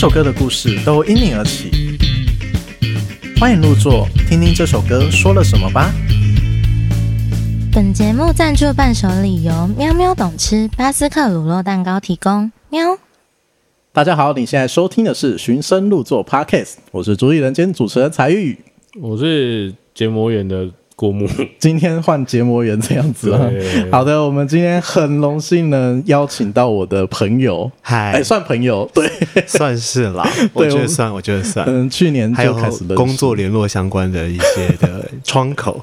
[0.00, 1.70] 首歌的故事都因你而起，
[3.38, 5.92] 欢迎入座，听听这首歌说了什么吧。
[7.70, 12.50] 本节目赞助伴手礼由喵喵懂吃巴斯克乳酪蛋糕提供。
[12.70, 12.96] 喵，
[13.92, 18.58] 大家好，你现在收听的是《寻声入座》Podcast，我是主理人兼主持人才玉，
[19.02, 20.70] 我是结膜园的。
[21.00, 21.26] 过目，
[21.58, 23.50] 今天换结膜园这样子啊。
[23.90, 29.10] 好的，我们今天很荣幸能邀请到我的朋友，嗨，哎，算朋友，对，
[29.48, 30.28] 算是啦。
[30.52, 31.64] 我觉得算，我觉得算。
[31.66, 35.82] 嗯，去年就开始工作联络相关的一些的窗口。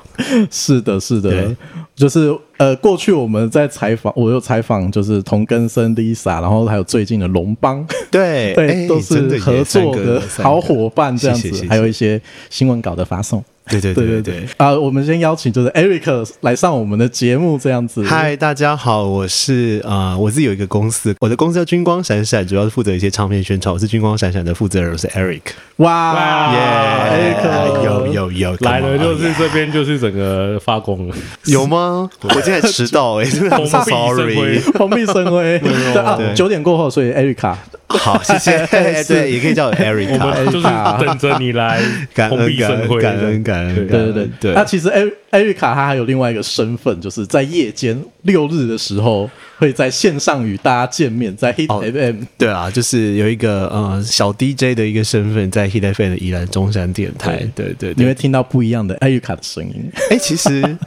[0.52, 1.55] 是的，是的，
[1.96, 12.22] 就是呃，过去我们在采访，我有采访，就是同根生 Lisa，然后还有最近的龙邦，对对，都是合作的好伙伴这样子，还有一些
[12.52, 13.44] 新闻稿的发送。
[13.70, 14.73] 对对对对对啊！
[14.73, 18.03] 我们先邀请就是 Eric 来上我们的节目，这样子。
[18.03, 23.74] 嗨，大家好，我是啊、呃，我自己有一个公司，我的公司叫军光闪闪，主要是负责一些唱片宣传。
[23.74, 25.41] 我是军光闪闪的负责人，我是 Eric。
[25.77, 31.15] 哇耶！Eric 有有有来了，就是这边就是整个发光了，
[31.46, 32.09] 有吗？
[32.21, 35.59] 我今天迟到哎，真的很 sorry， 蓬荜生辉。
[35.93, 37.46] 对啊，九点过后，所以 Eric
[37.88, 38.57] 好，谢谢。
[39.07, 40.63] 对，也可以叫我 Eric，我们就是
[41.05, 41.82] 等着你来，
[42.13, 43.76] 感恩感恩感恩感恩。
[43.76, 44.54] 对对对对。
[44.54, 52.24] 那其实艾艾瑞卡他还有另外一个身份，就是在夜间六日的时候会在线上与大家见面，在 Hit FM。
[52.38, 57.48] 对啊，就是有一个呃小 DJ 的一个身份，在 Hit FM 的宜兰中山电台。
[57.55, 59.90] 对对，你会听到不一样的艾瑞卡的声音。
[60.10, 60.77] 哎，其实。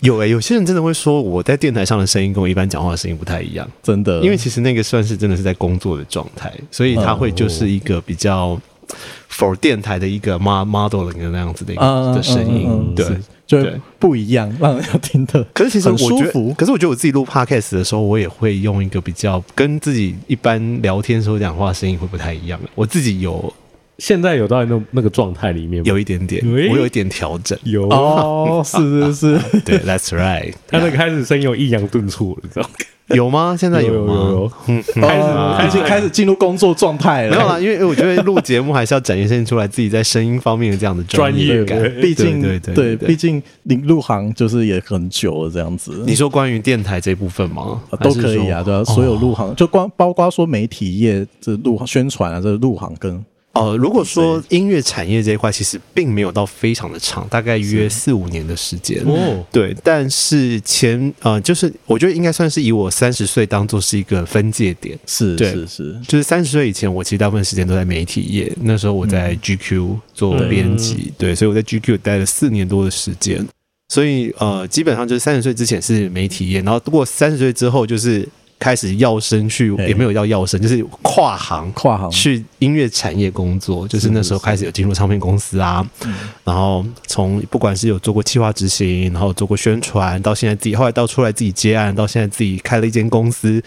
[0.00, 4.20] 有诶、欸，有些人真的会说我在电台上的声音跟我一般讲话的声音不太一样，真的。
[4.20, 8.60] 因为其实那个算是真的是在工作的状态，所以他会就是一个比较
[9.30, 13.06] for 电台的一个 modeling 的那样子的一个的声音，对，
[13.44, 13.58] 就
[13.98, 15.42] 不一样，让人要听的。
[15.52, 22.60] 可是其实我觉得，可是我觉得我自己录 podcast 的时候，我也会用一个比较跟自己一般聊天时候讲话声音会不太一样。
[22.76, 23.52] 我自己有。
[23.98, 25.84] 现在有到那那个状态里面吗？
[25.86, 27.58] 有一点点，我有一点调整。
[27.64, 30.54] 有哦， 是是是，对，That's right。
[30.68, 32.68] 他那个开始声音有抑扬顿挫了，你知道吗？
[33.08, 33.56] 有吗？
[33.58, 34.14] 现在有吗？
[34.14, 34.52] 有有。
[34.68, 37.30] 嗯，开始已经开始进入工作状态了。
[37.30, 41.82] 没有啦，因为我觉得录节目还是要展现出来自己在声音方面的这样的专业感。
[42.00, 46.04] 毕竟，对对对，毕竟你入行就是也很久了，这样子。
[46.06, 47.80] 你说关于电台这部分吗？
[48.00, 53.24] 都可以啊，对啊，所有入行就光包括说媒体业这入宣传啊，这入行跟。
[53.54, 59.02] 哦、呃，如果说音乐产业这一块，其实并没有到非常的长，大概约四五年的时间。
[59.04, 64.96] 哦，对，但是前呃，就是我觉得应该算是以我三十岁当做是一个分界点。
[65.06, 68.52] 是，是是，就是三十岁以前，我其实大部分时间都在媒体业。
[68.62, 73.44] 那时候我在 GQ 做编辑，嗯、对，所以我在 GQ 待了四年多的时间。
[73.88, 78.28] 所以呃，基本上就是三十岁之前是媒体业，然后过三十岁之后就是。
[78.58, 82.10] 开始要生去，也没有要要生，就是跨行跨行。
[82.10, 83.86] 去音乐产业工作。
[83.86, 85.88] 就是那时候开始有进入唱片公司啊，
[86.42, 93.62] 然后从不管是有做过企划执行，然后做过宣传，到现在自己后来到出来自己接案，到现在自己开了一间公司，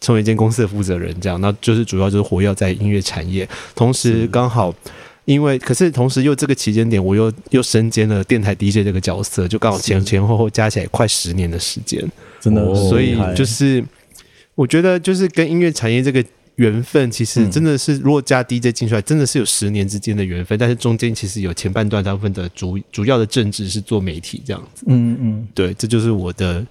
[0.00, 3.48] 成为一间公司的负责人，这样，那就是主要就是活跃在音乐产业。
[3.76, 4.74] 同时刚好
[5.24, 12.02] 因为，可是同时又这个期间点，我又又身兼了电台 DJ 这个角色，就刚好前前后后加起来快十年的时间，
[12.40, 13.84] 真的，所以就是。
[14.54, 16.24] 我觉得就是跟音乐产业这个
[16.56, 20.58] 缘分，其实真的是如果加 DJ 进出来，真的是有十年之间的缘分。
[20.58, 24.84] 但是中间其实有前半段大部分的主主要的政治是做媒体这样子。
[24.88, 26.66] 嗯嗯，对，这就是我的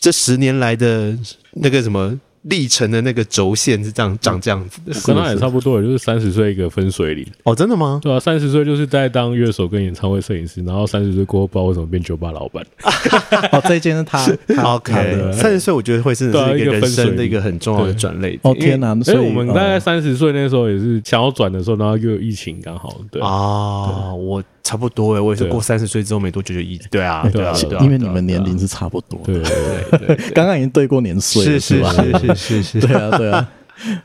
[0.00, 1.18] 这十年来的
[1.52, 2.20] 那个什么。
[2.42, 7.26] 历程的那个轴线是这样长这样子的，跟他也差不多，也就是三十岁一个分水岭。
[7.44, 8.00] 哦，真的吗？
[8.02, 12.64] 对啊，三十岁就是在当乐手跟演唱会摄影师，然后三十岁过后不知道为什么变酒吧老板。
[13.52, 14.24] 哦，这一件是他。
[14.74, 18.38] OK，三十岁我觉得会是一个人生的一个很重要的转类。
[18.42, 18.94] 哦天哪！
[19.02, 23.00] 所以我们大概三十岁那时候也是想要转的时候，然后又有疫情刚好。
[23.10, 24.42] 对啊，我。
[24.62, 31.90] 差不多哎，我也是过三十岁之后没多久就一直对啊，对啊，因为你们年龄是差不多，对对对， 刚刚已经对过年岁了，是吧？
[31.92, 33.48] 是是是是， 对啊对啊。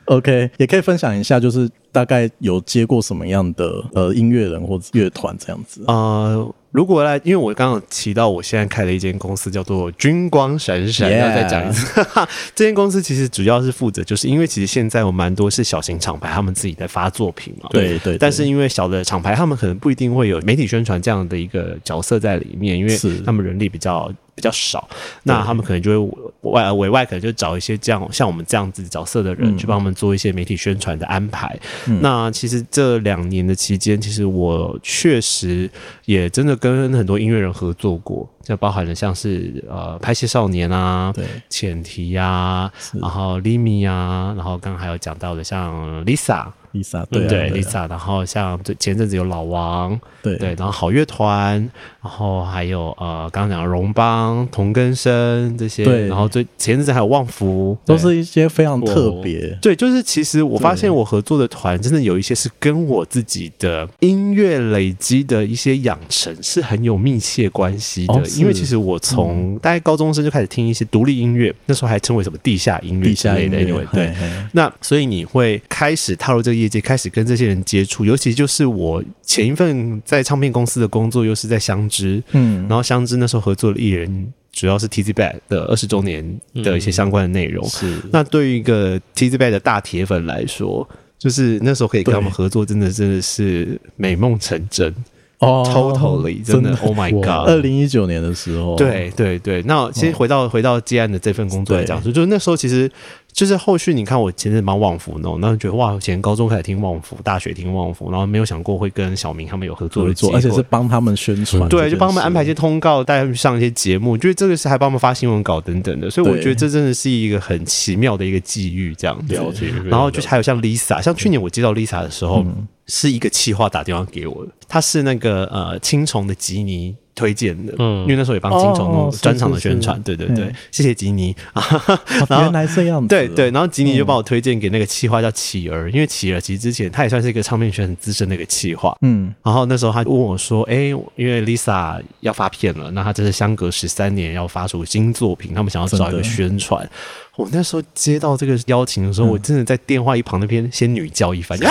[0.05, 5.93] OK，也可以分享一下，就是大概有接过什么样的呃音乐人或者乐团这样子啊。
[5.93, 11.11] 呃如果来，因为我刚刚提到，我现在开了一间公司，叫做军光闪闪。
[11.11, 12.05] 要再讲一次，
[12.53, 17.67] 这间公司其实主要是负责，就是因为其实现在有蛮多是小型厂牌，他们自己在发作品嘛。
[17.71, 18.15] 对对。
[18.19, 22.95] 但是因为小的厂牌，他们可能不一定会有媒体宣传这样的一个角色在里面，因为
[23.25, 24.87] 他们人力比较比较少，
[25.23, 31.57] 那他们可能就会外委外可能就找一些这样像我们这样子角色的人去帮我们做一些媒体宣传的安排。
[32.01, 35.67] 那其实这两年的期间，其实我确实
[36.05, 36.55] 也真的。
[36.67, 42.69] 跟很多音乐人合作过，就包含了像是呃拍戏少年啊，对，浅提啊，
[42.99, 51.69] 然后 Limi 啊，然后刚刚还有讲到的像 Lisa，Lisa 对啊对对啊 Lisa，然后像前阵子有老王，对对，然后好乐团，
[52.07, 56.07] 然后还有呃刚刚讲的荣邦、同根生这些，对。
[56.07, 59.59] 然后最前阵子还有旺福，都是一些非常特别。
[59.61, 74.07] 对，就是其实我发现我合作的团真的有一些是跟我自己的音乐累积的一些养成是很有密切关系的，哦因为其实我从大概高中生就开始听一些独立音乐，那时候还称为什么地下音乐地之类的，下音乐对。
[74.07, 74.15] 嘿。
[74.17, 74.45] 嘿。
[74.53, 87.67] 那所以你会开始踏入这个业界，开始跟这些人接触，尤其就是我前一份在唱片公司的工作，又是在香知，嗯，然后相知那时候合作的艺人主要是 Tizzy Bac 的二十周年的一些相关的内容。
[87.67, 87.99] 是。
[88.11, 94.93] 那对于一个 Tizzy Bac 的大铁粉来说，就是那时候可以跟他们合作，真的真的是美梦成真。
[95.39, 95.63] 哦。
[95.67, 97.49] Totally，真的，Oh my God！
[97.49, 102.11] 二零一九年的时候，对对对，那先回到、回到接案的这份工作来讲，对。
[102.13, 102.89] 就是那时候其实
[103.37, 119.35] 就是后续，你看我前阵蛮旺福那种，那觉得哇，以前高中开始听旺福，大学听旺福，然后没有想过会跟小明他们有合作的机会，而且是帮他们宣传，对，就帮他们安排一些通告，带他们上一些节目，就是这个是还帮他们发新闻稿等等的，所以我对觉得这真的是一个很奇妙的一个际遇，这样子。
[119.35, 119.71] 了解。
[119.85, 128.01] 然后就是还有像 Lisa，像去年我接到 Lisa 的时候，嗯是一个企划打电话给我的，他是那个呃青虫的吉尼推荐的，嗯。
[128.03, 131.35] 因为那时候也帮青虫专场的宣传，是对对对嗯，谢谢吉尼。
[131.53, 131.99] 啊，哦
[132.29, 140.75] 然后原来这样子，对对，然后吉尼就帮我推荐给那个企划叫企儿，因为企儿其实之前他也算是一个唱片圈很资深的一个企划，嗯，然后那时候他问我说：“哎，
[141.15, 146.89] 因为 Lisa 要发片了，那他这是相隔十三年要发出新作品，他们想要找一个宣传。”
[147.37, 149.29] 我那时候接到这个邀请的时候，嗯。
[149.29, 151.57] 我真的在电话一旁那边先女叫一番。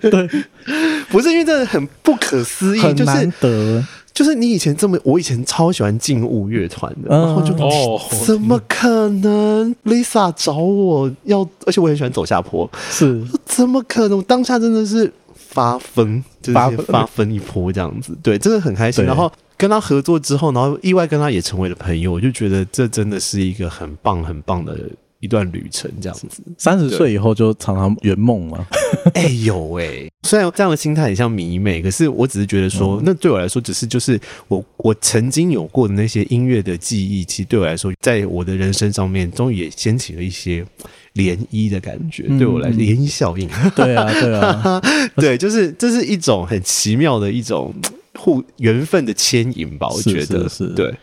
[0.00, 0.28] 对，
[1.10, 7.20] 不是因为真的很不可思议，就很难是得，就是你以前这么，我以前超喜欢劲舞乐团的，嗯。
[7.20, 13.20] 然后就哦，怎么可能？Lisa 找我要，而且我很喜欢走下坡，是。
[13.44, 14.18] 怎么可能？
[14.18, 15.12] 我当下真的是
[15.50, 17.32] 发疯，就是发疯。
[17.32, 19.04] 一波这样子，对，真的很开心。
[19.04, 24.78] 然后跟他合作之后，然后意外跟他也成为了朋友，我就觉得这真的是一个很棒很棒的
[25.18, 26.42] 一段旅程，这样子。
[26.56, 28.66] 三十岁以后就常常圆梦嘛，
[29.14, 33.02] 哎、有哎、虽然这样的心态很像迷妹，可是我只是觉得说，嗯。
[33.04, 34.18] 那对我来说，只是就是
[34.48, 40.64] 我我曾经有过的那些音乐的记忆，其实对我来说，在我的人生上面，终于也掀起了一些
[41.14, 42.26] 涟漪的感觉。
[42.28, 43.48] 嗯对我来说，涟漪效应。
[43.76, 44.82] 对啊，对啊，
[45.16, 47.74] 对，就是这是一种很奇妙的一种
[48.18, 50.48] 互缘分的牵引吧，我觉得。
[50.48, 50.68] 是是。
[50.74, 50.94] 对。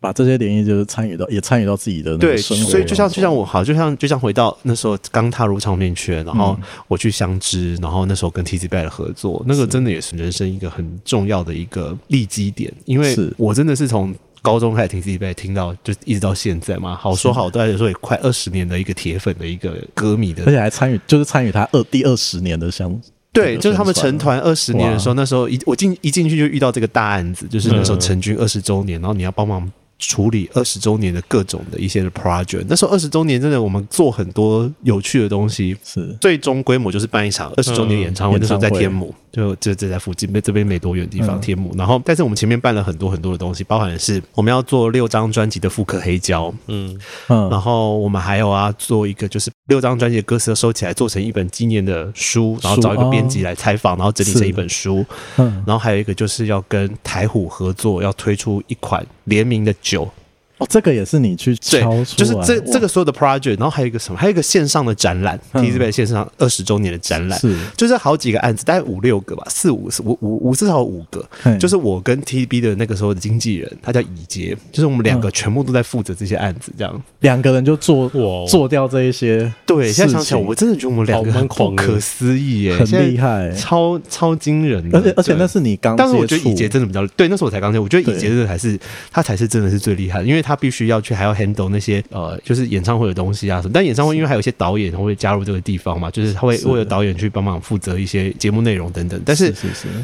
[0.00, 6.66] 把这些联谊就是参与到，也参与到自己的那对，所以就像就像我好，就像就像回到那时候刚踏入唱片圈，然后嗯。
[6.88, 14.12] 我去相知，然后那时候跟 Tizzy Bac 的合作，那个真的也是人生一个很重要的一个立基点，因为我真的是从。
[14.42, 23.00] 高中开始听 Tizzy Bac，听到就一直到现在嘛，好说好歹来说也快二十年的一个铁粉的一个歌迷的而且还参与，就是参与他二第二十年的项目，
[23.32, 29.70] 对，就是他们成团二十年的时候，那时候一我进一进去就遇到这个大案子，就是那时候成军二十周年，然后你要帮忙
[30.02, 32.64] 处理二十周年的各种的一些的 project。
[32.68, 36.14] 那时候二十周年真的我们做很多有趣的东西，是。
[36.20, 41.40] 最终规模就是办一场二十周年演唱会，嗯那时候在天母，就就就在附近，这边没多远的地方，嗯。
[41.40, 41.72] 天母。
[41.76, 46.98] 然后，但是我们前面办了很多很多的东西，包含的是我们要做六张专辑的复刻黑胶，嗯，
[47.28, 47.48] 嗯。
[47.48, 55.04] 然后我们还有啊，做一个就是六张专辑的歌词都收起来，做成一本纪念的书，然后找一个编辑来采访，然后整理成一本书。
[55.38, 60.10] 嗯，然后还有一个就是要跟台虎合作，要推出一款联名的酒。
[60.58, 64.18] 哦，这个也是你去对敲出，，就是这这个所有的 project，然后还有一个什么？
[64.18, 67.38] 还有一个线上的展览嗯，Tizzy Bac 线上二十周年的展览。
[67.38, 71.26] 是就是好几个案子，大概五六个吧，四五五五五至少五个。
[71.58, 77.02] 就是我跟 TB 的那个时候的经纪人，他叫乙杰，就是我们两个嗯全部都在负责这些案子，这样。
[77.20, 84.98] 两个人就做哇做掉这一些，对，现在想起来，我真的觉得我们两个很蛮狂不可思议耶，很厉害超超惊人的。
[84.98, 88.78] 而且而且那是你刚但是我觉得乙杰真的比较对，那时候我才刚接，我觉得乙杰对真的还是
[89.10, 93.72] 他才是真的是最厉害的，因为他必须要去还要 handle 那些呃，就是演唱会的东西啊什么。
[93.74, 99.20] 但演唱会因为还有一些导演会加入这个地方嘛，就是他会为了导演去帮忙负责一些节目内容等等。
[99.24, 99.52] 但是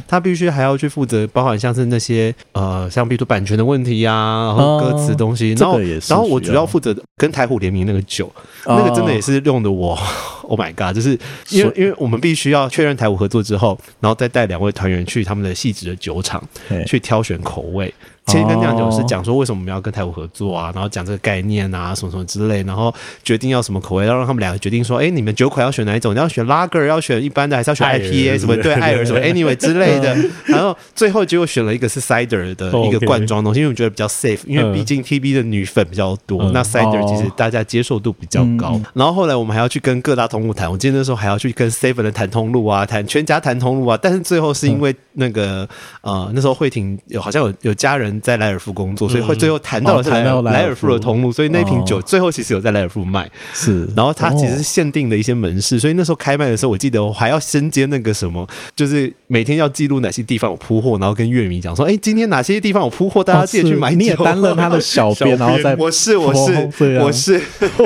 [0.06, 8.26] 他必须还要去负责，包含像是那些呃，像比如说版权的问题呀、然后歌词东西，哦然后这个然后我主要负责跟台虎联名那个酒，
[8.64, 9.98] 哦那个真的也是用的我，
[10.48, 10.94] Oh my god！
[10.94, 11.18] 就是
[11.50, 16.42] 因为因为我们必须要确认台虎合作之后，然后再带两位团员去他们的细致的酒厂
[16.86, 17.92] 去挑选口味。
[18.28, 22.94] 先跟酿酒师讲说为什么我们要跟台湖合作啊，然后讲这个概念啊，什么什么之类，然后
[23.24, 26.14] 决定要什么口味，要让他们两个决定说，哎，你们酒款要选哪一种？
[26.14, 28.56] 你要选 Lager，要选一般的，还是要选 IPA 什么？
[28.56, 30.16] 对，艾尔什么 Anyway 之类的。
[30.46, 38.80] 然后最后结果选了一个是 Cider 的一个罐装东西，因为我觉得比较 safe，因为毕竟 TB 的女粉比较多，那 Cider 其实大家接受度比较高。
[38.94, 45.68] 然后后来我们还要去跟各大通路谈，我记得那时候还要去跟 Seven 的谈通路啊，谈全家谈通路啊，但是最后是因为那个
[46.02, 50.02] 呃那时候慧婷有好像有有家人在莱尔富工作，所以会最后谈到了
[50.42, 50.88] 莱莱尔富。
[50.88, 53.30] 的通路，所以那瓶酒最后其实有在莱尔富卖。
[53.52, 63.94] 是，然后它其实是限定的一些门市，所以那时候开卖的时候，我记得我还要身兼那个什么，就是每天要记录哪些地方有铺货，然后跟乐迷讲说，哎，今天哪些地方有铺货，大家记得去买。
[63.94, 67.40] 你也担任他的小编， 然后再我是我是我是。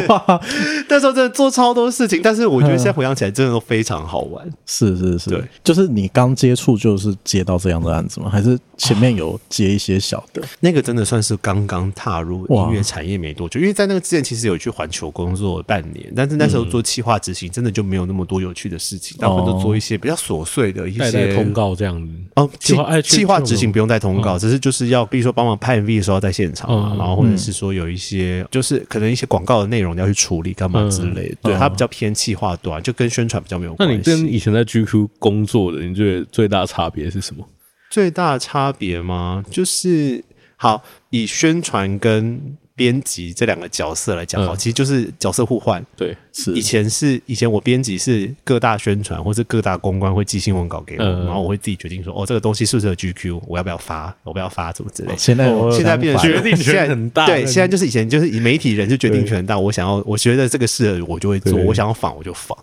[0.09, 0.41] 哇，
[0.89, 4.49] 那时候真的做超多事情， 但是我觉得现在回想起来，真的都非常好玩。
[4.67, 8.29] 是是是，对，就是你刚接触就是接到这样的案子吗？
[8.31, 10.43] 还是前面有接一些小的？
[10.61, 22.13] 那个真的算是刚刚踏入音乐产业没多久，因为在那个之前其实有去环球工作半年，但是那时候做企划执行，真的就没有那么多有趣的事情，大部分都做一些比较琐碎的一些通告这样子。
[22.37, 33.93] 哦，企企划执行不用带通告，只是就是要比如说帮忙拍 MV 的时候在现场啊，然后或者是说有一些就是可能一些广告的内容要去处理干嘛之类的，对，它比较偏企划端，就跟宣传比较没有关系。
[33.93, 37.47] 那你跟以前在 GQ 工作的，你觉得最大差别是什么？
[37.93, 39.45] 最大的差别吗？
[39.51, 40.25] 就是
[40.57, 45.85] 好以宣传跟编辑这两个角色来讲，好，其实就是角色互换。
[45.95, 55.15] 对，是以前是以前我编辑是各大宣传或是各大公关会寄新闻稿给我，然后我会自己决定说，哦，这个东西是不是有 GQ，我要不要发，我不要发，怎么之类。
[55.19, 62.57] 现在现在变成决定权很大，对，现在就是以前就是以媒体人就决定权很大，我想要我觉得这个适合我就会做，我想要仿我就访。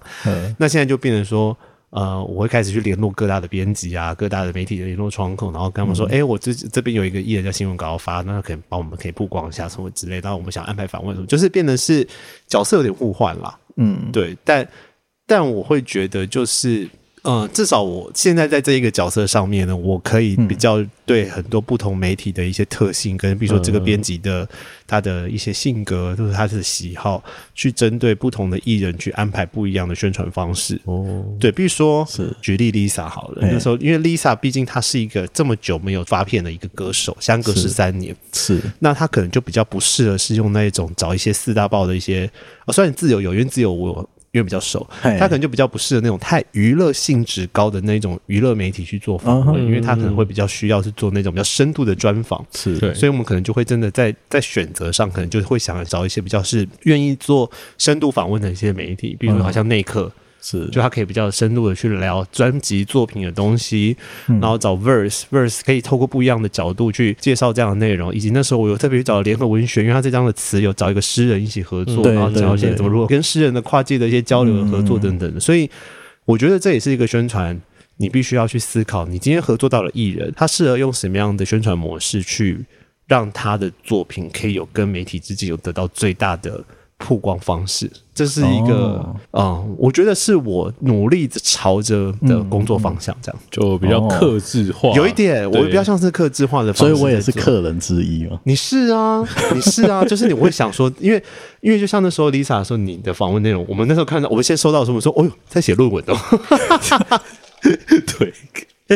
[0.57, 1.55] 那现在就变成说。
[1.91, 12.08] 呃，我会开始去联络各大的编辑啊，各大的媒体的联络窗口，然后跟他们说，哎、嗯欸，我这这边有一个艺人叫新闻稿要发，那可以帮我们可以曝光一下什么之类，然后我们想安排访问什么，就是变得是
[12.48, 13.60] 角色有点互换了。
[13.77, 14.67] 嗯，对，但
[15.25, 16.89] 但我会觉得就是。
[17.29, 24.50] 嗯，至少我现在在这一个角色上面呢，我可以比较对很多不同媒体的一些特性，跟比如说这个编辑的
[24.88, 30.81] 他的一些性格，就是他的喜好，去针对不同的艺人去安排不一样的宣传方式。
[30.86, 32.36] 哦，对，比如说是。
[32.41, 38.59] 举例 Lisa 好了，那时候因为 Lisa 毕竟她是一个这么久没有发片的一个歌手，相隔十三年，是。
[38.79, 42.27] 那她可能就比较不适合是用那一种找一些四大报的一些，
[42.65, 44.09] 哦，虽然自由有，因为自由我。
[44.31, 52.77] 因为比较熟，他可能就比较不适合那种太娱乐性质高的那种娱乐媒体去做访问，因为他可能会比较需要是做那种比较深度的专访，是。
[52.77, 60.12] 对，所以我们可能就会真的在在选择上，可能就会想找一些比较是愿意做深度访问的一些媒体，比如好像内克。
[60.41, 63.96] 是，就他可以比较深入的去聊专辑作品的东西，
[64.27, 75.69] 嗯、然后找 verse verse 可以透过不一样的角度去介绍这样的内容，以及那时候我有特别去找联合文学，因为他这张的词有找一个诗人一起合作，嗯、然后讲一些怎么如何跟诗人的跨界的一些交流和合作等等的，所以
[76.24, 77.60] 我觉得这也是一个宣传，
[77.98, 82.63] 你必须要去思考，你今天合作到了艺人，他适合用什么样的宣传模式去
[83.08, 86.63] 让他的作品可以有跟媒体之间有得到最大的。
[87.00, 88.98] 曝光方式，这是一个
[89.32, 89.65] 啊、哦。
[89.65, 98.39] 嗯，我觉得是我努力朝着的工作方向，这样、嗯、就比较克制化，有一点，我比较像是克制化的方式，所以我也是客人之一嘛。
[98.44, 99.25] 你是啊，
[99.56, 101.24] 你是啊，就是你会想说，因为
[101.62, 106.15] 因为就像那时候 Lisa 说你的访问内容，我们那时候看到，我们先收到的时候，我说，哦呦，在写论文哦，
[107.63, 108.34] 对。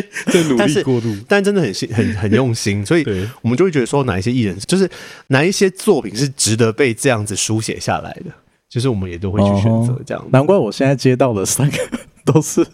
[0.26, 3.04] 在努力过度，但真的很心很很用心， 所以
[3.42, 4.88] 我们就会觉得说，哪一些艺人，就是
[5.28, 8.30] 哪一些作品是值得被这样子书写下来的，
[8.68, 10.24] 就是我们也都会去选择这样。
[10.30, 11.78] 难怪我现在接到的三个
[12.26, 12.66] 都是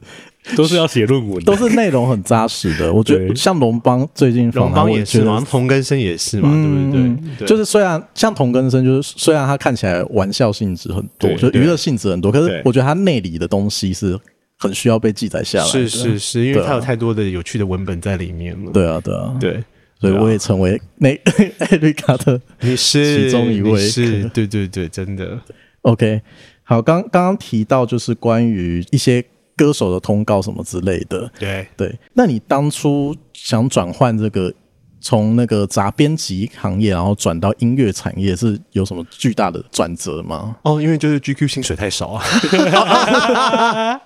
[0.57, 2.91] 都是要写论文，都是内容很扎实的。
[2.91, 6.49] 我觉得像龙邦最近龙邦也是嘛，同根生也是嘛，
[6.91, 7.47] 对不对？
[7.47, 14.19] 就是虽然像同根生，就是虽然他看起来玩笑性质很多，就娱乐性质很多，可是我觉得他内里的东西是。
[14.61, 18.71] 很需要被记载下来，是是是，因为它有太多的有趣的文本在里面了。
[18.71, 19.65] 对啊，对啊，对，
[19.99, 21.09] 所以我也成为那
[21.59, 25.41] 艾瑞卡的你是其中一位，是，对对对，真的。
[25.83, 26.21] OK，
[26.63, 29.25] 好，刚刚刚提到就是关于一些
[29.57, 31.99] 歌手的通告什么之类的，对对。
[32.13, 34.53] 那你当初想转换这个？
[35.01, 40.57] 从那个杂编辑行业，然后转到音乐产业，是有什么巨大的转折吗？
[40.63, 42.23] 哦，因为就是 GQ 薪水太少啊。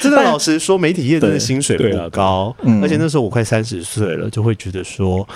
[0.00, 5.26] 真的，老实说，媒体业真的薪水不高，而且那时候我快三十岁了，就会觉得说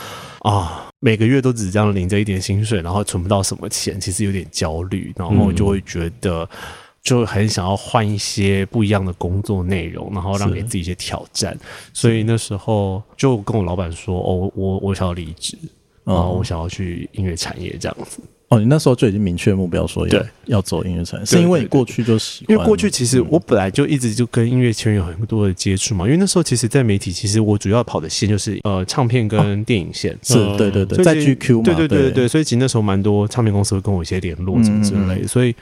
[0.41, 6.49] 啊，每个月都只这样领着一点薪水，然后存不到什么钱，其实有点焦虑，然后就会觉得。
[7.03, 11.57] 就很想要换一些不一样的工作内容，然后让给自己一些挑战，
[11.93, 15.57] 所以那时候就跟我老板说：“哦，我我想要离职。”
[16.05, 18.19] 然后我想要去音乐产业这样子。
[18.49, 22.55] 哦，你那时候就已经明确目标说要对要走音乐产业，是因为你过去就喜欢？
[22.55, 26.07] 因为过去其实我本来就一直就跟音乐圈有很多的接触嘛。
[26.07, 35.55] 因为那时候其实，在媒体其实我主要跑的线就是呃唱片跟电影线，是对对对，在 GQ 嘛，对对对对对，所以其实那时候蛮多唱片公司会跟我一些联络什么之类的，所以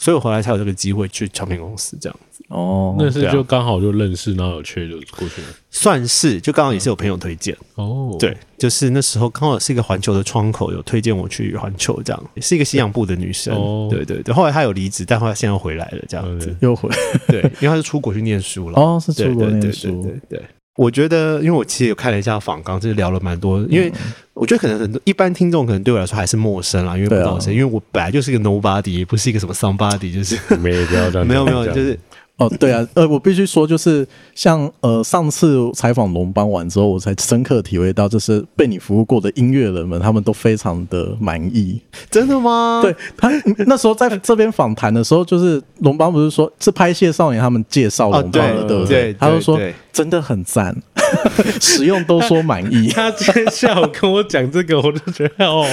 [0.00, 2.42] 所以我回来才有这个机会去唱片公司这样子。
[2.48, 5.48] 哦，那是就刚好就认识，然后有缺就过去了。
[5.70, 8.16] 算是，就刚好也是有朋友推荐哦。
[8.18, 13.54] 对，就是那时候刚好是一个环球的窗口，有推荐我去环球，这样是一个西洋部的女生。
[13.88, 16.88] 对对对，后来她有离职，但后来现在又回来了，这样子又回。
[17.28, 18.80] 对，因为她是出国去念书了。
[18.80, 20.02] 哦，是出国念书。
[20.02, 20.44] 对对对，
[20.76, 23.60] 我觉得，因为我其实有看了一下访纲，就是聊了蛮多。
[23.68, 23.92] 因为
[24.34, 27.52] 我觉得可能很多一般听众可能对我来说还是陌生啦，因为不知道谁。
[27.52, 30.86] 因为我本来就是一个 nobody，也不是一个什么 somebody，就是没有
[31.24, 31.98] 没有 没有，就是。
[32.40, 41.78] 哦，对啊，呃，我必须说，就是像呃，上次采访龙邦完之后，我才深刻体会到，就是被你服务过的音乐人们，他们都非常的满意。
[42.10, 42.80] 真的吗？
[42.82, 43.30] 对他
[43.66, 49.14] 那时候在 这边访谈的时候，就是龙邦不是说是拍谢少年他们介绍龙邦的，哦、对，对不对？
[49.20, 49.60] 他就说
[49.92, 50.74] 真的很赞，
[51.60, 52.88] 使用都说满意。
[52.88, 55.66] 他今天下午跟我讲这个，我就觉得哦，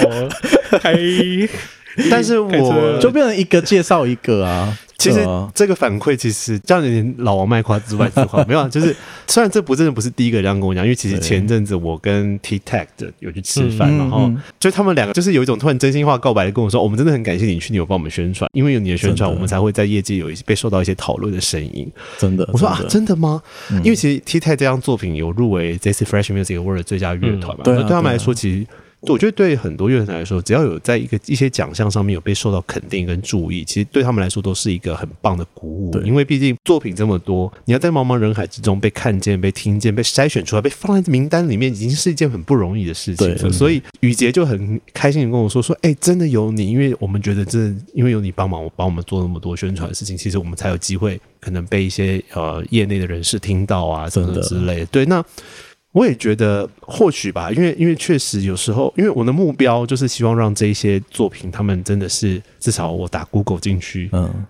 [0.82, 0.94] 还。
[2.12, 4.78] 但是我就变成一个介绍一个啊。
[4.98, 5.20] 其实
[5.54, 8.68] 这个反馈其实这样老王卖瓜自卖自夸， 没有啊。
[8.68, 8.96] 就是
[9.28, 21.88] 虽然这不真的不是第一个这样跟我讲，因为其实前阵子我跟 T Tech 的有去吃饭，然后就他们两个就是有一种突然真心话告白的跟我说，我们真的很感谢你去年有帮我们宣传，因为有你的宣传，我们才会在业界有一些被受到一些讨论的声音。
[22.18, 23.42] 真的，我说啊，真的吗？
[23.84, 28.68] 因为其实 T Tech 这张作品有入围这次 Fresh Music Award 最佳乐团嘛，对，对他们来说其实。
[29.02, 35.92] 我觉得对很多乐团来说，只要有在一个一些奖项上面有被受到肯定跟注意，其实对他们来说都是一个很棒的鼓舞。
[35.92, 43.36] 对，因为毕竟作品这么多，你要在茫茫人海之中被看见、被听见、被筛选出来、被放在名单里面，已经是一件很不容易的事情。
[43.36, 55.24] 对，所以宇杰就很开心的跟我说：“说，哎，真的有你，因为我们觉得这，因为有你帮忙，我帮我们做那么多宣传的事情，其实我们才有机会可能被一些呃业内的人士听到啊，什么之类的。”对，那。
[55.98, 64.46] 我也觉得或许吧，因为因为确实有时候，因为我的目标就是希望让这一些作品，他们真的是至少我打 Google 进去，嗯。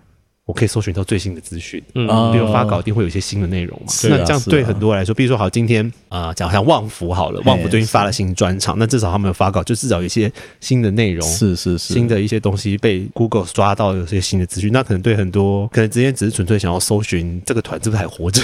[0.48, 3.92] 我可以搜寻到最新的资讯，嗯，比如发稿一定会有一些新的内容嘛。
[4.04, 18.40] 那这样对很多人来说，比如说好，今天啊，讲像旺福好了，旺福最近发了新专场，那至少他们有发稿，就至少有一些新的内容，是是是，新的一些东西被 Google 抓到，有些新的资讯，那可能对很多可能之前只是纯粹想要搜寻这个团是不是还活着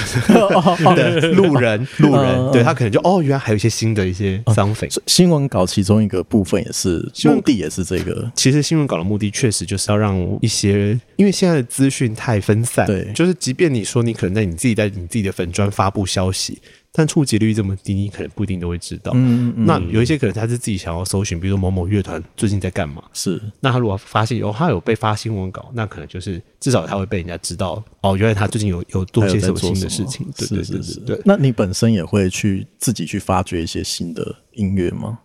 [0.95, 4.95] 的 路人路人，对他可能就哦，原来还有一些新的一些 something。
[5.07, 8.31] 新闻稿其中一个部分也是目的，也是这个。
[8.37, 16.59] 其实新闻稿的目的确实就是要让一些，因为现在的资讯太分散，对，就是即便你说你可能在你自己在你自己的粉专发布消息，
[16.91, 19.13] 但触及率这么低，你可能不一定都会知道。
[19.15, 19.65] 嗯嗯。
[19.65, 23.41] 那有一些可能他是自己想要搜寻，比如说某某乐团最近在干嘛，是。
[23.61, 30.27] 那他如果发现有他有被发新闻稿，那可能就是至少他会被人家知道哦，原来他最近有有做些什么新的事情。
[30.37, 31.23] 对对对对。
[31.25, 35.21] 那你本身也会去自己去发掘一些新的音乐吗？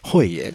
[0.00, 0.54] 会耶。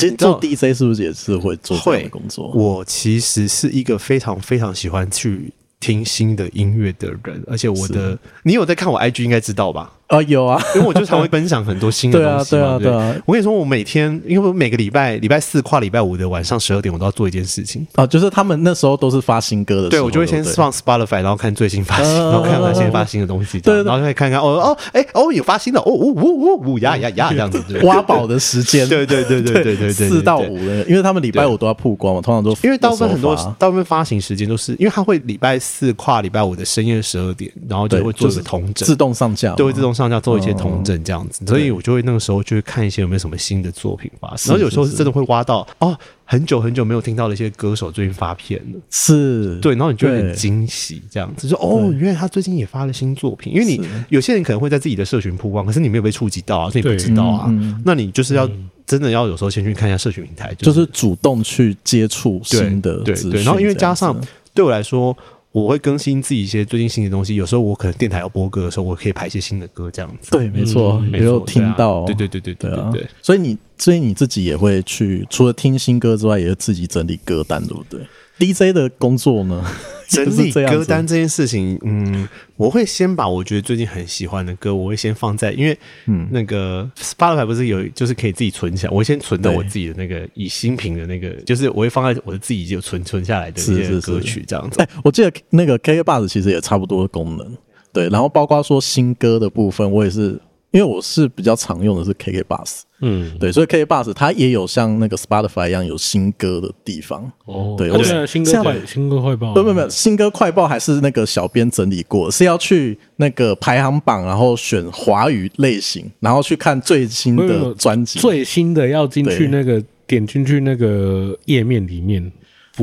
[0.00, 2.48] 其实做 DJ 是不是也是会做这样的工作？
[2.48, 9.92] 我其实是一个非常非常喜欢去听新的音乐的人，而且我的你有在看我 IG 应该知道吧？
[10.10, 12.78] 啊，有啊， 因为我就常会分享很多新的东西嘛。
[12.78, 17.86] 对啊，我跟你说，我每天，因为我每个礼拜礼拜四跨礼拜五的晚上十二点，我都要做一件事情。
[17.94, 40.70] 啊，就是他们那时候都是发新歌的时候，对，我就会先放 Spotify，然后看最新发行，然后看哪些发新的东西，对，然后就会看看哦哦，哎哦，有发新的哦呜呜呜呜呀呀呀这样子，挖宝的时间，对对对对对对对，四到五的，因为他们礼拜五都要曝光嘛，通常都因为大部分很多大部分发行时间都是因为他会礼拜四跨礼拜五的深夜十二点，然后就会做一个统整，自动上架，就会自动上下做一些统。
[40.82, 49.58] 这样子，所以我就会那个时候就会看一些有没有什么新的作品发生，然后有时候是真的会挖到哦，很久很久没有听到的一些歌手最近发片了，是。
[49.60, 57.52] 对，然后你就会很惊喜，这样子说哦，原来他最近也发了新作品，因为你有些人可能会在自己的社群曝光，可是你没有被触及到啊，所以你不知道啊，
[57.84, 58.48] 那你就是要
[58.86, 64.18] 真的要有时候先去看一下社群平台，就是主动去接触新的对对，然后因为加上
[64.54, 65.16] 对我来说。
[65.52, 70.30] 我会更新自己一些最近新的东西，有时候我可能电台要播歌的时候，我可以排一些新的歌，这样子。
[70.30, 72.04] 对，没错，没有听到。
[72.04, 73.06] 对对对对对对。
[73.20, 78.00] 所以你，所以你自己也会去，除了听新歌之外，也会自己整理歌单，对不对
[78.38, 79.64] ？DJ 的工作呢？
[80.24, 94.82] 整理歌单这件事情，嗯，我会先把我觉得最近很喜欢的歌，我会先放在，因为嗯，那个 Spotify 不是有，就是可以自己存起来，我会先存到我自己的那个以新品的那个，就是我会放在我的自己就存存下来的一些歌曲这样子。
[94.82, 97.56] 哎，我记得那个 KKBOX 其实也差不多的功能，
[97.92, 100.40] 对，然后包括说新歌的部分，我也是
[100.72, 107.30] 因为我是比较常用的是 KK Bus，嗯，对，所以 KK Bus 它也有像那个 Spotify 一样有新歌的地方。
[107.44, 122.30] 哦，对，我是新歌快新歌快报，不不不，新歌快报还是那个小编整理过，是要去那个排行榜，然后选华语类型，然后去看最新的专辑，最新的要进去那个点进去那个页面里面，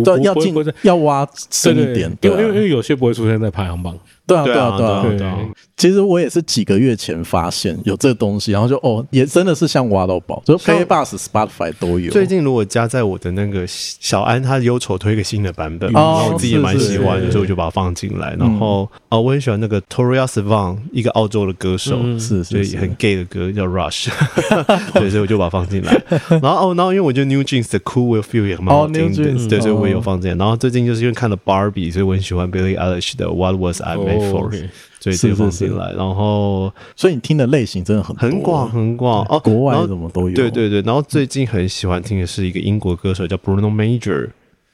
[0.04, 3.98] 对，要进要挖深一点，对，因为因为有些不会出现在排行榜。
[4.28, 5.38] 对啊，对啊，对啊，对啊。
[5.78, 12.12] 其实我也是几个月前发现有这个东西，然后就哦，也真的是像挖到宝，就 KKBOX、Spotify 都有。
[12.12, 18.36] 最近如果加在我的那个小安，他忧愁推个新的版本，然后我自己也蛮喜欢的，所以我就把它放进来。
[18.40, 24.10] 然后哦，我很喜欢那个 Troye Sivan，一个澳洲的歌手，是，所以很 gay 的歌叫 Rush，
[24.94, 25.96] 对，所以我就把它放进来。
[26.42, 30.38] 然后哦，然后因为我觉得 New Jeans 的 Cool Will Feel 也很好听的，对，所以我也有放进来。
[30.38, 34.70] 然后最近就是因为看了 Barbie，所以我很喜欢 Billie Eilish 的 What Was I Made For。
[35.00, 40.36] 所以就放进来，然后，所以你听的类型真的很很广很广哦，国外什么都有。
[40.36, 44.28] 对对对，然后最近很喜欢听的是一个英国歌手叫 Bruno Major，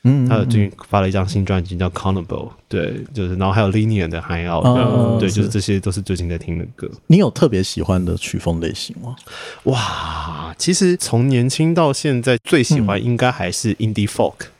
[0.06, 6.90] 嗯，他最近发了一张新专辑叫 Carnival 对，就是，然后还有 Linian 的 High Out，对，就是这些都是最近在听的歌。
[7.08, 9.16] 你有特别喜欢的曲风类型吗？
[9.64, 14.53] 哇，其实从年轻到现在，最喜欢应该还是 Indie Folk。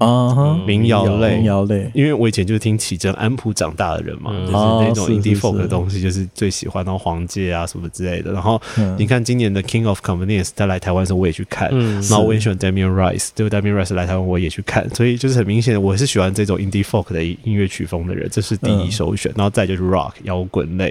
[0.00, 8.32] 啊，民谣类，民谣类，因为我以前就是听启真、安普长大的人嘛，就是那种 indie folk 的东西，就是最喜欢，然后黄玠啊什么之类的。
[8.32, 8.60] 然后
[8.96, 11.68] 你看今年的 King of Convenience 他来台湾的时候，我也去看，
[12.08, 19.30] 然后我也喜欢 Damien Rice，对，Damien Rice 来台湾我也去看，所以就是很明显的，我是喜欢这种 indie folk 的音乐曲风的人，这是第一首选。
[19.36, 20.90] 然后再就是 rock 摇滚类，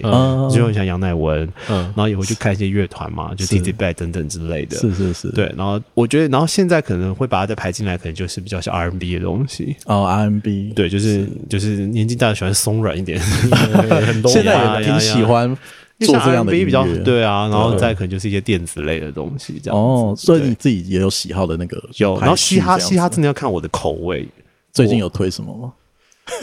[0.52, 5.52] 就很像杨乃文，然后也会去看一些乐团嘛，就 Dizzy Back 等等之类的，是是是，对。
[5.58, 8.99] 然后我觉得，然后现在可能会把它再排进来，可能就是比较像 R。
[9.00, 15.56] 的东西哦，R&B 对，就是就是年纪大的喜欢松软一点，很多 现在也挺喜欢
[16.00, 19.80] 做这样的音乐，对啊，然后再可能就是一些电子类的东西这样。
[19.80, 24.28] 哦，所以你自己也有喜好的那个有，然后嘻哈嘻哈真的要看我的口味。
[24.72, 25.74] 最近有推什么吗？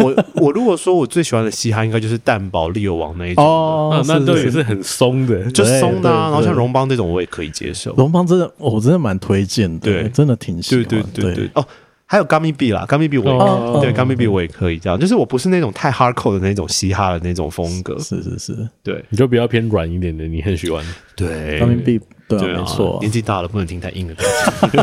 [0.01, 6.25] 我我如果说我最喜欢的嘻哈，应该就是蛋堡、利友王那一种哦，那都也是很松的，就松的啊。
[6.25, 7.95] 然后像荣邦这种，我也可以接受。
[7.95, 10.85] 荣邦真的，我真的蛮推荐的，对，真的挺喜欢。
[10.85, 11.65] 对对对对哦。
[12.09, 13.33] 还有 Gummy B 啦，Gummy B 我也
[13.81, 20.85] 对 Gummy B 我也可以这样，就是我不是那种太 hardcore 的那种嘻哈的那种风格，是是是，对，你就比较偏软一点的，你很喜欢，
[21.17, 21.61] 对。
[21.61, 24.77] Gummy B 对没错，年纪大了不能听太硬的东西。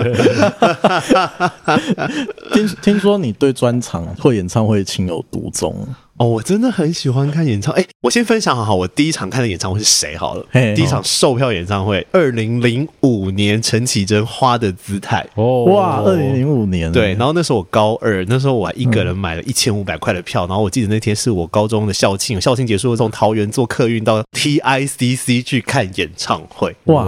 [2.53, 5.87] 听听说你对专场或演唱会情有独钟。
[6.17, 7.81] 哦，我真的很喜欢看演唱会。
[7.81, 10.45] 哎，我先分享好好，我第一场看的演唱会是谁好了。
[10.51, 15.25] 嘿第一场售票演唱会，二零零五年陈绮贞《花的姿态》。
[15.41, 16.91] 哦，哇，二零零五年。
[16.91, 26.75] 对，然后那时候我高二，那时候我还一个人买了一千五百块的票，嗯、然后我记得那天是我高中的校庆，校庆结束我从桃园坐客运到 TICC 去看演唱会。
[26.85, 27.05] 哇。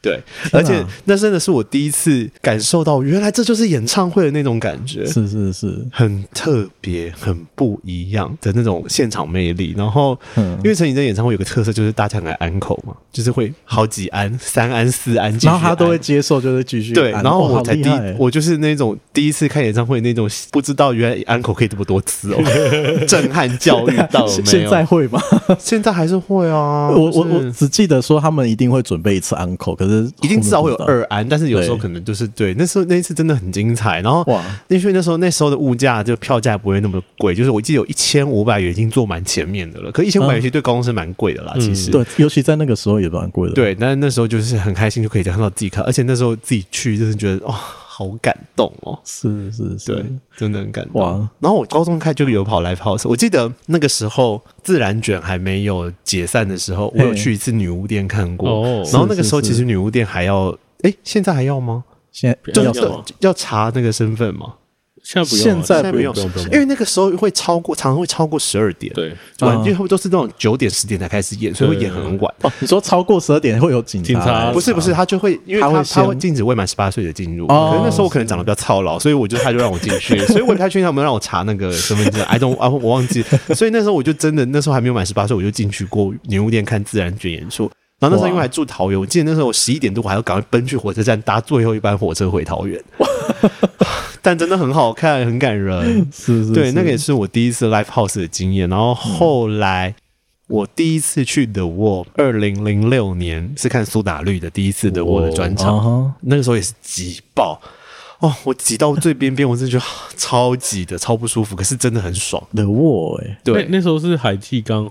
[0.00, 9.74] 哇对，而且那真的是我第一次感受到，原来这就是演唱会的那种感觉，是是是，很特别、很不一样的那种现场魅力。
[9.76, 16.94] 然后，因为陈綺贞演唱会有个特色，就是大家很爱安口嘛，就是会好几安、三安、四安，然后他都会接受，就是继续。
[16.94, 22.38] 对，然后我才第一，我就是那种第一次看演唱会那种不知道原来安口可以这么多次哦，
[23.06, 24.44] 震撼教育到了没有？
[24.46, 25.20] 现在会吗？
[25.58, 26.88] 现在还是会啊。
[26.88, 29.89] 我我我只记得说他们一定会准备一次安口，可是。
[30.22, 34.00] 一定至少会有二安，但是有时候可能就是对，那时候那一次真的很精彩。
[34.00, 39.90] 然后哇，因为那时候那时候的物价就票价不会那么贵，就是我记得有一千五百元已经坐满前面的了。
[39.92, 43.54] 可一千五百元其实对高中生蛮贵的啦，其实对，尤其在那个时候也蛮贵的。
[43.54, 47.58] 对，但是那时候就是很开心就可以看到自己看，而且那时候自己去就是觉得哇，
[48.00, 51.02] 好感动哦，是是是，对，真的很感动。
[51.02, 58.82] 哇，然后我高中开就有跑 live house，我记得那个时候自然卷还没有解散的时候，我有去一次女巫店看过。
[58.90, 60.56] 然后那个时候其实女巫店还要。
[60.82, 61.84] 哎，现在还要吗？
[62.10, 64.54] 现在要要查那个身份吗？
[65.02, 66.14] 现在不用，现在不用，
[66.52, 68.92] 因为那个时候会超过，常常会超过十二点。
[68.94, 69.12] 对，
[69.64, 72.34] 因为都是那种九点、十点才开始演，所以会演很晚。
[72.42, 74.52] 哦，你说超过十二点会有警察？
[74.52, 77.46] 不是不是，他就会，因为他他会禁止未满十八岁的进入。
[77.46, 82.22] 可是那时候我可能长得比较操劳，所以我就他就让我进去， 所以我也不太确定他们让我查那个身份证。
[82.30, 83.24] I don't 啊，我忘记。
[83.54, 87.70] 所以那时候我就真的那时候还没有满十八岁，我就进去过女巫店看自然卷演出。
[88.00, 92.82] 然后那时候因为还住桃园，我记得那时候我十一点多，我还要赶快奔去火车站搭最后一班火车回桃园。
[94.22, 96.08] 但真的很好看，很感人。
[96.10, 98.68] 是是，对，那个也是我第一次 live house 的经验。
[98.70, 99.94] 然后后来
[100.46, 107.60] 我第一次去 The Wall，二零零六年是看苏打绿的第一次 The Wall 的专场，那个时候也是挤爆
[108.20, 109.84] 哦，我挤到最边边，我真的觉得
[110.16, 111.54] 超挤的，超不舒服。
[111.54, 112.42] 可是真的很爽。
[112.54, 114.90] The Wall，哎，对，那时候是海记刚。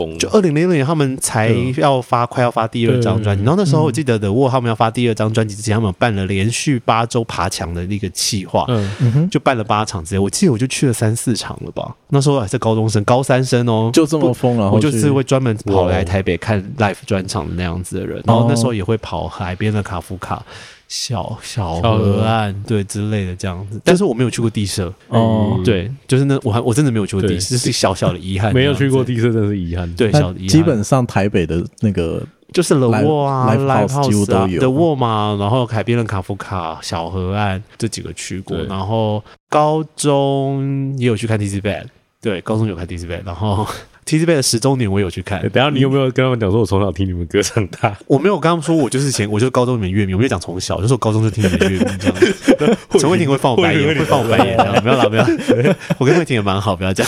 [0.00, 11.94] 疯，就二零零六年他们才要发快要发第二张专辑，然后那时候我记得 The Wall 他们要发第二张专辑之前，他们办了连续八周爬墙的那个企划，嗯，就办了八场之类，我记得我就去了三四场了吧。
[12.08, 14.70] 那时候还是高中生，高三生哦，就这么疯了。
[14.70, 20.42] 我就是会专门跑来台北看 live 专场的那样子的人，然后那时候也会跑海边的卡夫卡。
[20.90, 30.48] 小小河岸对之类的这样子，但是我没有去过地社哦，对，就是那我还我真的没有去过地社，是小小的遗憾，没有去过地社真的是遗憾，对，小的遗憾。
[30.48, 32.20] 基本上台北的那个
[32.52, 41.84] 就是 The Wall 啊，Live House 几乎都有 The Wall 嘛，然后海边的卡夫卡、小河岸这几个去过，然后高中也有去看 Tizzy Bac，
[42.20, 43.64] 对，高中有看 Tizzy Bac，然后。
[44.10, 47.96] Tizzy Bac 的十周年我有去看，等下你有没有跟他们讲说，我从小听你们歌长大？
[48.08, 52.76] 我没有跟他们说，我就是前，我就是高中里面乐迷，我没有讲从小，就是我高中就听你们乐迷这样。
[52.98, 55.24] 陈慧婷会放我白眼，会放我白眼，不要啦，不要。
[55.98, 57.06] 我跟慧婷也蛮好，不要讲。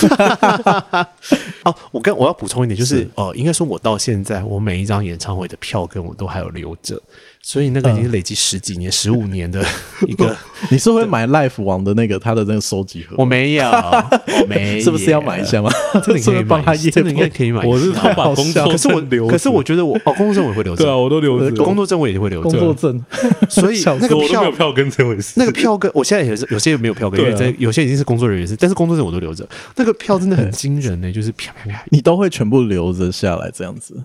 [1.65, 7.03] 哦，我跟我要补充一点，就是哦，应该说我到现在，我每一张演唱会的票根我都还有留着。
[7.45, 9.65] 所以那个已经累积十几年、十五年的
[10.07, 10.35] 一个，
[10.71, 13.17] 你是会买 Life 王的那个他的那个收集盒？
[13.19, 15.69] 我没有，我 没，是不是要买一下吗？
[16.05, 17.65] 这里可以 帮他，真的应该可以买。
[17.67, 23.05] 我是他把工作，可是我留，可是我觉得我哦，工作证我会留着，对啊，我都留着，工作证我也会留着，工作证。
[23.49, 29.45] 所以那个票票根这回事，那个票根，我现在也是有些没有票根，因为在有些已经是工作人员是，但是工作证我都留着。
[29.75, 33.97] 那个票真的很惊人呢，就是啪啪啪，你都会全部留着下来这样子，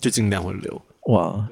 [0.00, 0.80] 就尽量会留。
[1.08, 1.46] 哇。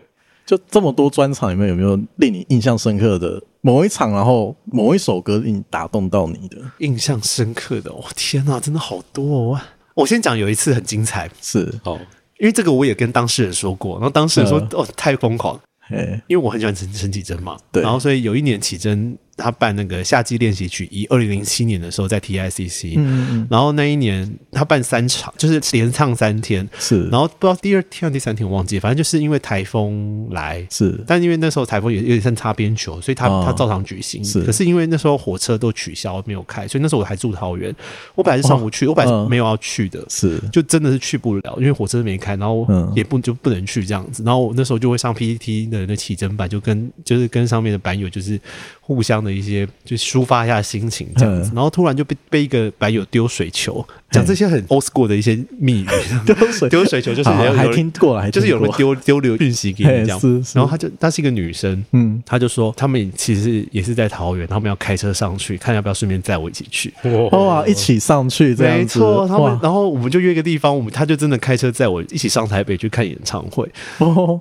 [0.47, 4.13] 就这么多专场里面，有没有令你印象深刻的某一场？
[4.13, 6.59] 然后某一首歌令你打动到你的？
[6.79, 9.61] 印象深刻的，我、哦、天哪，真的好多哦！
[9.95, 11.99] 我先讲有一次很精彩，是哦，
[12.39, 19.17] 因为这个我也跟当事人说过，然后当事人说、呃、哦太疯狂，嘿因为我很喜欢陈陈绮贞嘛，对，然后所以有一年绮贞。
[19.37, 37.75] 他办那个夏季练习曲，一二零零七年的时候在 TICC，嗯，然后那一年他办三场，就是连唱三天，是，然后不知道第二天第三天我忘记，反正就是因为台风来，是，但因为那时候台风也有点像擦边球，所以他他照常举行，是，可是因为那时候火车都取消没有开，所以那时候我还住桃园，
[38.15, 48.41] 我本来是上午去，我本来没有要去的，是，就真的是去不了，因为火车没开，然后也不就不能去这样子，然后我那时候就会上 PPT 的那起征版，就跟就是跟上面的版友就是。
[48.87, 55.89] 互相的一些就抒发一下心情这样子，然后突然就被被一个白友丢水球，讲这些很 old school 的一些秘语，
[56.27, 56.69] 丢水。
[56.69, 60.21] 丢水球就是还听过来，就是有人丢丢流讯息给你这样，
[60.53, 66.93] 然后他就她是一个女生，嗯，他就说他们其实也是在桃园，他们要开车上去，看要不要顺便载我一起去，
[67.31, 73.67] 哇，一起上去这样子，没错，他们然后我们就约个地方，我们他就真的开车载我一起上台北去看演唱会，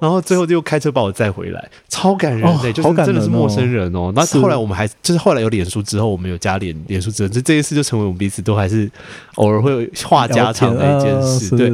[0.02, 4.24] 然后最后就开车把我载回来，超感人的，就是真的是陌生人哦，那。
[4.44, 8.90] 后来我们还就是后来有脸书之后，我们有加脸脸书之后，这这件事就成为我们彼此都还是
[9.36, 11.56] 偶尔会有话家常的一件事。
[11.56, 11.72] 对，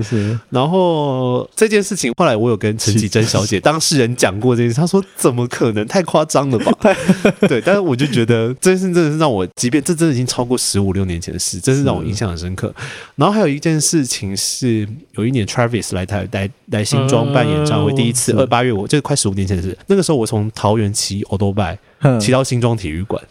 [0.50, 5.80] 然后这件事情后来我有跟陈绮贞小姐当事人讲过这件事，她说怎么可能？
[5.88, 6.96] 太夸张了吧？
[7.48, 12.72] 对，但是我就觉得这件事真的是让我，即便这真的已经超过十五六年前的事，真是让我印象很深刻。
[13.16, 19.76] 然后还有一件事情是，有一年 Travis 来台来来新庄办演唱会，第一次二八月，我这快十五年前的事。
[19.88, 21.78] 那个时候我从桃园骑欧兜拜。
[22.20, 23.22] 骑到新庄体育馆，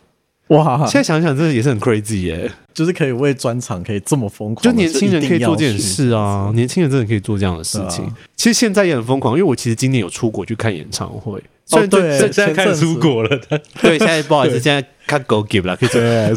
[0.48, 0.86] 哇！
[0.86, 6.48] 现在想想，真的也是很 crazy 耶，就是可以为专场可以这么疯狂，就年轻人可以做这件事啊！
[6.54, 8.08] 年轻人真的可以做这样的事情。
[8.36, 11.42] 其实现在也很疯狂，因为我其实今年有出国去看演唱会。
[11.70, 13.28] 哦，对，现在开始出国了。
[13.82, 15.76] 对，现在不好意思，现在看 Go Give 了。
[15.76, 15.88] 可以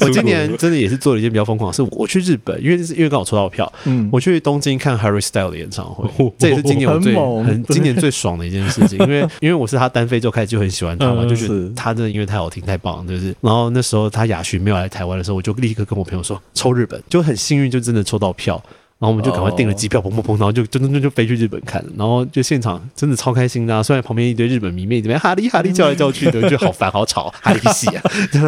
[0.01, 18.61] 我今年真的也是做了一件比较疯狂的事，我去日本，因为因为刚好抽到票，嗯，我去东京看 Harry Styles 的演唱会，这也是今年我最很今年最爽的一件事情，因为 因为我是他单飞之后开始就很喜欢他嘛，就是他真的因为太好听太棒，就是然后那时候他雅巡没有来台湾的时候，我就立刻跟我朋友说抽日本，就很幸运就真的抽到票。
[18.99, 23.81] 然后我们就赶快订了机票，砰砰砰，然后就就就就飞去日本看，然后就现场真的超开心的啊！
[23.81, 28.03] 虽然旁边一堆日本迷妹这边哈利哈利叫来叫去的，就好烦好吵，哈利戏啊！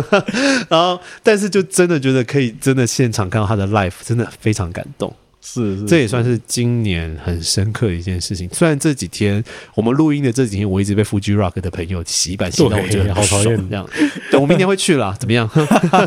[0.69, 5.11] 然后但是就真的觉得可以真的现场看到他的 life，真的非常感动。
[5.43, 8.49] 是，是，这也算是今年很深刻的一件事情。
[8.53, 9.43] 虽然这几天
[9.75, 13.87] 我们录音的这几天，我一直被 Fuji Rock 的朋友洗版洗到，我觉得好讨厌这样。
[14.31, 15.49] 对，我明年会去了，怎么样？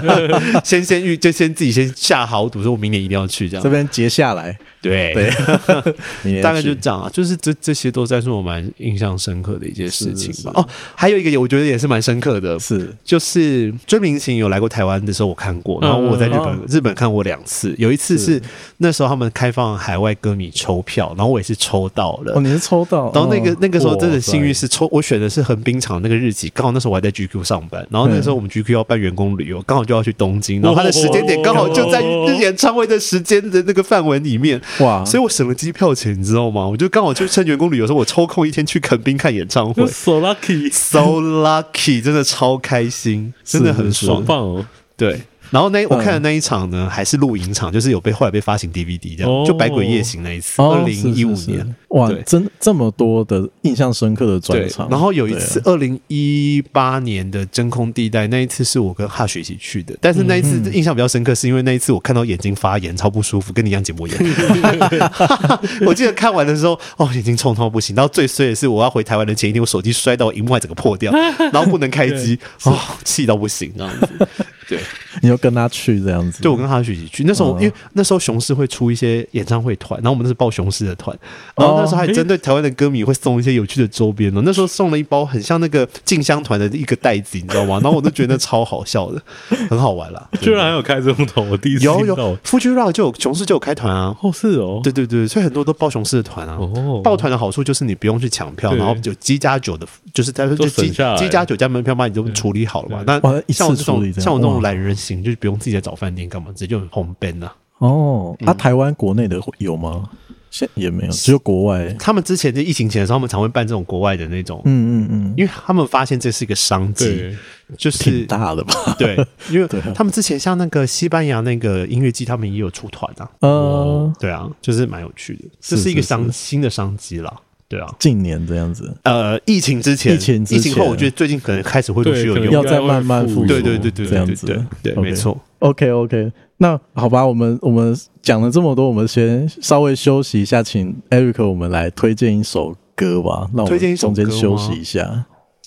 [0.65, 3.63] 先先预，就先自己先下豪赌，说我明年一定要去这样。
[3.63, 4.59] 这边截下来。
[4.83, 10.53] 对对， 大概就这样啊，就是这这些都算是我蛮印象深刻的一件事情吧。
[10.55, 18.41] 哦，还有一个我觉得也是蛮深刻的，是就是追明星有来过台湾的时候，我看过，然后我在日本日本看过两次，有一次是
[18.79, 19.31] 那时候他们。
[19.35, 22.33] 开放海外歌迷抽票，然后我也是抽到了。
[22.35, 23.13] 哦，你是抽到？
[23.13, 27.87] 然后那个、哦、那个时候真的幸运是抽，我选的是横滨场那个日期，刚好那时候我还在 GQ 上班。
[27.91, 34.59] 然后那时候我们 GQ 要办员工旅游，刚好就要去东京，然后他的时间点刚好就在日演唱会的时间的那个范围里面。
[34.81, 35.05] 哇！
[35.05, 36.67] 所以我省了机票钱，你知道吗？
[36.67, 39.87] 我就刚好就趁员工旅游的时候，我抽空一天去垦丁看演唱会。
[39.89, 44.67] So lucky，so lucky，真的超开心，真的很爽，棒哦！
[44.97, 45.23] 对。
[45.51, 54.89] 然后那我看的那一场呢，还是录影场，就是有被后来被发行 DVD 这样，就《百鬼夜行》那一次，二零一五年，哇，真这么多的印象深刻的专场。
[54.91, 64.17] 然后有一次二零一八年的真空地带，那一次是我跟哈雪一起去的，但是那一次印象比较深刻，是因为那一次我看到眼睛发炎，超不舒服，跟你一样结膜炎。
[65.87, 67.95] 我记得看完的时候，哦，眼睛痛痛不行。
[67.95, 71.13] 然后最衰的是，我要回台湾的前一天，我手机摔到荧幕外，整个破掉，
[71.53, 74.29] 然后不能开机，哦，气到不行这样子。
[74.69, 74.81] 对，
[75.23, 76.43] 你就跟他去这样子。
[76.43, 77.25] 对，我跟他去一起去。
[77.25, 81.17] 那时候，因为那时候雄狮会出一些演唱会团，然后我们那是报雄狮的团，
[81.57, 84.43] 然后那时候还针对台湾的歌迷会送一些有趣的周边呢。
[84.45, 87.81] 那时候送了一包很像那个进香团的一个袋子，你知道吗？
[87.83, 89.23] 然后我都觉得超好笑的，
[89.69, 90.29] 很好玩啦。
[90.41, 94.17] 居然还有开这种团，我第一次有有，Fuji Rock 就有雄狮就有开团啊。
[94.21, 96.57] 哦，是哦，对对对，所以很多都报雄狮的团啊。
[96.59, 103.05] 哦，报团的好处就是你不用去抢票，然后就机加酒的，就是他说就机机加酒加门票帮你都处理好了嘛。
[103.07, 103.21] 那
[103.53, 105.37] 像我这种像我这种懒人型就。
[105.39, 107.53] 不用自己再找饭店干嘛，直接就很方便呐。
[107.77, 110.09] 哦，啊、台湾国内的有吗？
[110.51, 111.95] 现也没有，只有国外。
[111.99, 114.63] 他们之前在疫情前的时候，他们常会办这种国外的那种。
[114.65, 117.37] 嗯嗯嗯，因为他们发现这是一个商机，
[117.77, 118.73] 就是挺大的吧？
[118.99, 119.15] 对，
[119.51, 123.31] 因为 他们之前像那个西班牙那个音乐季，他们也有出团啊。
[123.43, 127.33] 嗯，对啊，就是蛮有趣的，这是一个商是是是新的商机啦。
[127.69, 134.47] 对啊，近年这样子，呃，疫情之前，疫情疫情后，我觉得最近可能开始会陆续有要再慢慢复苏，对对对对，这样子，
[134.83, 135.37] 对，没错。
[135.59, 143.49] OK OK，那好吧，我们我们讲了这么多，我们先稍微休息一下，请 Eric 我们来推荐一首歌吧。
[143.53, 145.27] 那我们中间休息一下。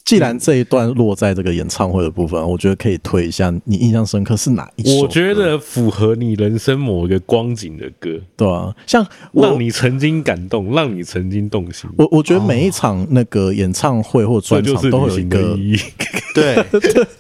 [0.09, 3.53] 既然这一段落在这个演唱会的部分，我觉得可以推一下。
[3.65, 5.03] 你印象深刻是哪一首？
[5.03, 11.87] 我觉得符合你人生某一个光景的歌，对啊，像让你曾经感动，让你曾经动心。
[11.95, 15.55] 我我觉得每一场那个演唱会或专场都会有一个，
[16.33, 16.65] 对，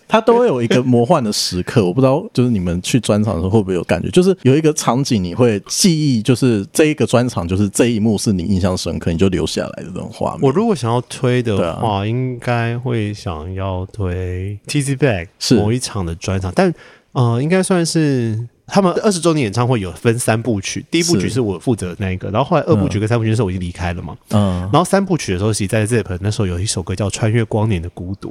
[0.07, 1.85] 它都会有一个魔幻的时刻。
[1.85, 4.09] 我不知道，就是你们去专场的时候会不会有感觉？
[4.09, 10.39] 就是有一个场景你会记忆，就是这一个专场，就是这一幕是你印象深刻，你就留下来的这种画面。
[10.41, 12.78] 我如果想要推的话，应该。
[12.79, 15.55] 会想要推 Tizzy Bac 是。
[15.55, 16.73] 某一场的专场，但
[17.11, 21.41] 呃，应该算是他们二十周年演唱会有分三部曲，第一部曲是。
[21.41, 28.29] 我负责的那一个，然后后来二部曲跟三部曲的时候我已经离开了嘛，嗯，然后三部曲的时候，其实在 Zip 那时候有一首歌叫《穿越光年的孤独》，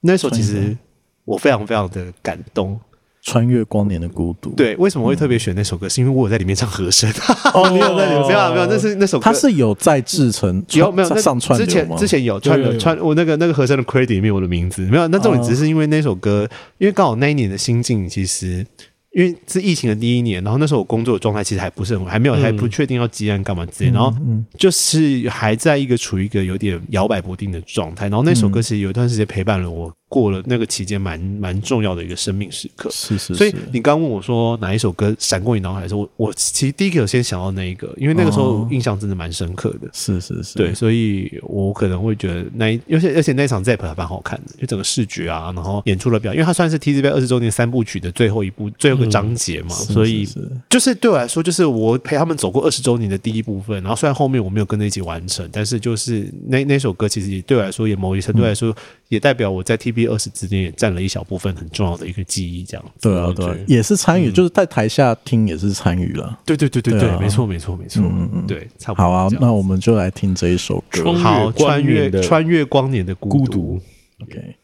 [0.00, 0.76] 那时候其实
[1.24, 2.80] 我非常非常的感动。
[3.22, 5.86] 穿越光年的孤独，对，为什么会特别选那首歌？
[5.88, 7.10] 是因为我有在里面唱和声。
[7.52, 8.28] 哦，你有在里面？
[8.28, 11.58] 没有，没有，那是那首歌，它是有在制成，有没有上传？
[11.58, 15.06] 之前之前有穿穿我那个那个和声的 credit 里面我的名字没有。
[15.08, 18.66] 那重点只是因为那首歌，因为刚好那一年的心境，其实
[19.12, 24.10] 因为是疫情的第一年，然后那时候我工作的状态其实还不是很还没有还不确定要接案干嘛之类，然后
[24.56, 28.08] 就是还在一个处于一个有点摇摆不定的状态。
[28.08, 29.92] 然后那首歌其实有一段时间陪伴了我。
[30.10, 32.90] 过了那个期间，蛮蛮重要的一个生命时刻。
[32.92, 33.34] 是是是。
[33.36, 39.88] 所以你刚问我说哪一首歌闪过你脑海的时候，我我其实第一个先想到那一个，因为那个时候印象真的蛮深刻的。
[39.92, 40.56] 是是是。
[40.56, 50.28] 对，所以我可能会觉得那一，而且而且那场 ZEP 还蛮好看的，就整个视觉啊，然后演出的表，因为它算是 TZB 二十周年三部曲的最后一部最后一个章节嘛，所以
[50.68, 53.80] 就是对我来说，就是我陪他们走过二十周年的第一部分。
[53.82, 58.74] 然后虽然后面我没有跟着一起完成，但是就是那那首歌其实也对我来说，也某一程度来说，
[59.08, 60.70] 也代表我在 TB 二十之间也。
[60.80, 66.38] 占了一小部分很重要的一个记忆，这样对啊，对，也是参与，就是在台下听也是参与了。
[66.46, 69.04] 对对对对对，没错没错没错，嗯嗯对，差不多。
[69.04, 73.78] 好啊，那我们就来听这一首歌，好，穿越穿越光年的孤独
[74.22, 74.56] ，OK。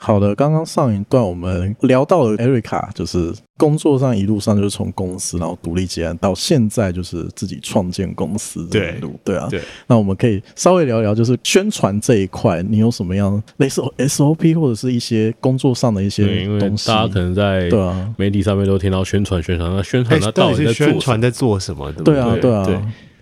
[0.00, 9.48] 好的，刚刚上一段我们聊到了 Erica，就是工作上一路上就是从公司，然后独立接案，到现在就是自己创建公司这一路，对，对啊。
[9.50, 16.86] 对，那我们可以稍微聊聊，就是宣传这一块，你有什么样类似 SOP 或者是一些工作上的一些东西？
[16.88, 21.92] 大家可能在对啊媒体上面都听到宣传宣传，那宣传那到底是宣传在做什么？
[22.04, 22.64] 对啊，对啊。
[22.64, 22.78] 对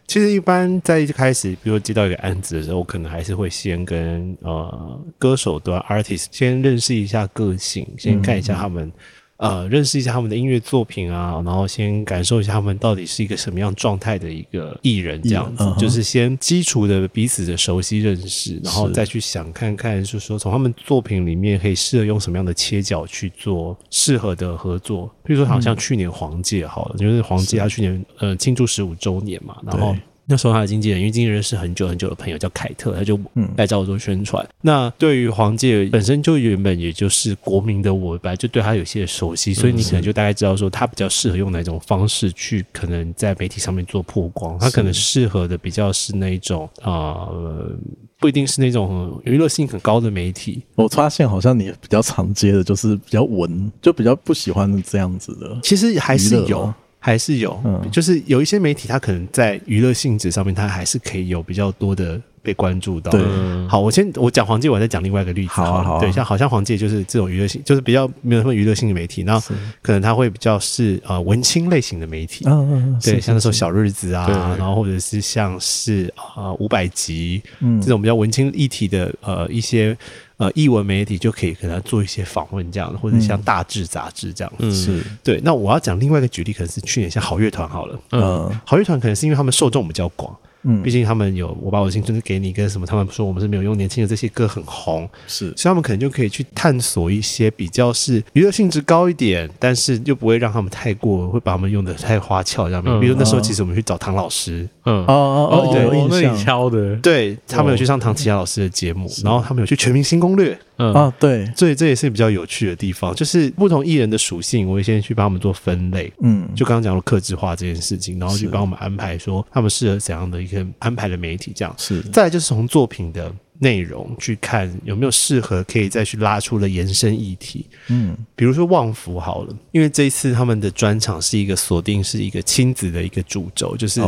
[0.06, 8.90] 其实一般在一开始，比如接到一个案子的时候，我可能还是会先跟呃歌手端 artist 先认识一下个性，先看一下他们
[9.38, 25.10] 呃认识一下他们的音乐作品啊，然后先感受一下他们到底是一个什么样状态的一个艺人，这样子，嗯、就是先基础的彼此的熟悉认识，然后再去想看看，就是说从他们作品里面可以适合用什么样的切角去做适合的合作。
[25.24, 29.94] 比如说，好像去年黄玠好了，嗯、就是黄玠他去年呃庆祝十五周年嘛，然后。
[30.28, 33.18] 那时候他的经纪人，因为经纪人是很久很久的朋友，叫凯特，他就
[33.56, 34.44] 来找我做宣传。
[34.44, 44.58] 嗯、那对于黄玠本身就原本也就是国民的我，本来就对他有些熟悉，所以你可能就大概知道说他比较适合用哪种方式去可能在媒体上面做曝光。
[44.58, 47.76] 他可能适合的比较是那一种啊、呃，
[48.18, 50.62] 不一定是那种娱乐性很高的媒体。
[50.74, 55.58] 我发现好像你比较常接的就是比较文，就比较不喜欢这样子的。
[55.62, 56.74] 其实还是有。
[57.06, 63.10] 还是有，嗯，就是有一些媒体，它可能在娱乐性质上面，它还是可以有比较多的被关注到。
[63.10, 63.20] 对，
[63.68, 65.48] 好，我先我讲黄玠，我再讲另外一个例子。
[65.48, 72.44] 好，好，对，像好像黄玠就是这种娱乐性，就是比较没有什么娱乐性的媒体，然后可能他会比较是呃文青类型的媒体。
[72.46, 79.96] 嗯嗯，对，像那时候小日子啊，然后或者是像是啊五百集，嗯，这种比较文青议题的呃一些。
[80.38, 84.66] 呃，艺文媒体就可以给他做一些访问，这样的，或者像大志杂志这样子。
[84.66, 85.40] 嗯，是对。
[85.42, 87.98] 那我要讲另外一个举例，可能是去年像好乐团好了。
[88.12, 90.36] 嗯，好乐团可能是因为他们受众比较广。
[90.68, 102.82] 嗯，毕竟他们有我把我的青春给你跟什么，他们说我们是没有用年轻的这些歌很红，是，所以他们可能就可以去探索一些比较是娱乐性质高一点，但是又不会让他们太过会把他们用的太花俏这样。
[102.84, 110.58] 嗯，比如那时候其实我们去找唐老师，嗯，哦哦哦，对，那里敲的，对，他们有去上唐琪雅老师的节目，然后他们有去全明星攻略。
[110.78, 116.12] 嗯啊，对，所以这也是比较有趣的地方，就是不同艺人的属性，我会先去帮他们做分类。
[116.22, 122.02] 嗯，就刚刚讲了克制化这件事情，然后去帮我们安排说他们适合怎样的一个安排的媒体，这样是。
[122.12, 127.64] 再来就是从作品的内容去看有没有适合可以再去拉出的延伸议题。
[127.88, 134.02] 嗯，比如说旺福好了，因为这一次他们的专场是一个锁定是一个亲子的一个主轴，就是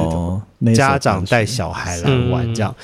[0.74, 2.74] 家长带小孩来玩这样。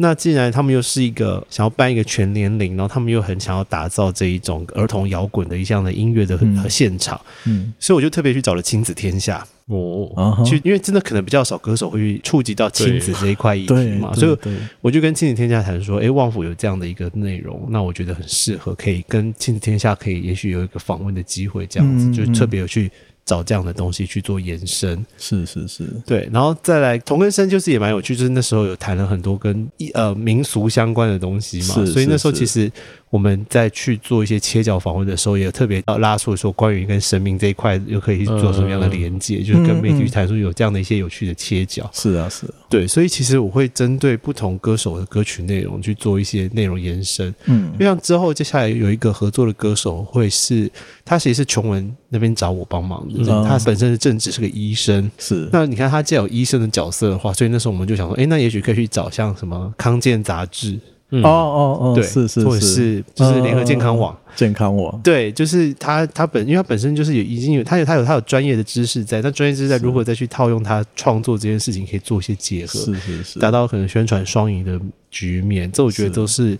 [0.00, 6.38] 那既然他们又是一个想要办一个全年龄，然后他们又很想要打造这一种儿童摇滚的一项的音乐的
[6.70, 9.44] 现场，嗯，嗯，所以我就特别去找了亲子天下。
[9.66, 14.38] 哦，去，因为真的可能比较少歌手会去触及到亲子这一块议题嘛，所以
[14.80, 22.90] 我就跟亲子天下谈说，哎，旺福有这样的一个内容，那我觉得很适合，可以跟亲子天下可以也许有一个访问的机会，这样子，就特别有去。
[23.28, 32.72] 找这样的东西去做延伸，是是是，对，然后再来同根生就是也蛮有趣，就是那时候有谈了很多跟呃民俗相关的东西嘛，所以那时候其实。
[33.10, 41.88] 我们在去做一些切角访问的时候，也特别要拉出说关于跟神明这一块又可以做什么样的连接，嗯、就是跟媒体谈说有这样的一些有趣的切角。
[41.92, 47.34] 是啊，是啊，对，所以其实我会针对不同歌手的歌曲内容去做一些内容延伸。
[47.46, 50.70] 嗯，就像之后接下来有一个合作的歌手，会是
[51.04, 55.10] 他其实是琼文那边找我帮忙的，嗯、他本身是正职是个医生。
[55.18, 60.78] 是，那你看他既然有医生的角色的话，所以那时候我们就想说，哎，那也许可以去找像什么康健杂志。
[61.10, 63.02] 哦哦哦，对，是是，或者是。
[63.14, 74.80] 就是联合健康网，健康网，对，就是他他本，因为他本身就是有已经有他有他有他有专业的知识在，那专业知识在如何再去套用他创作这件事情，可以做一些结合，是是是，达到可能宣传双赢的
[75.10, 76.58] 局面，这我觉得都是。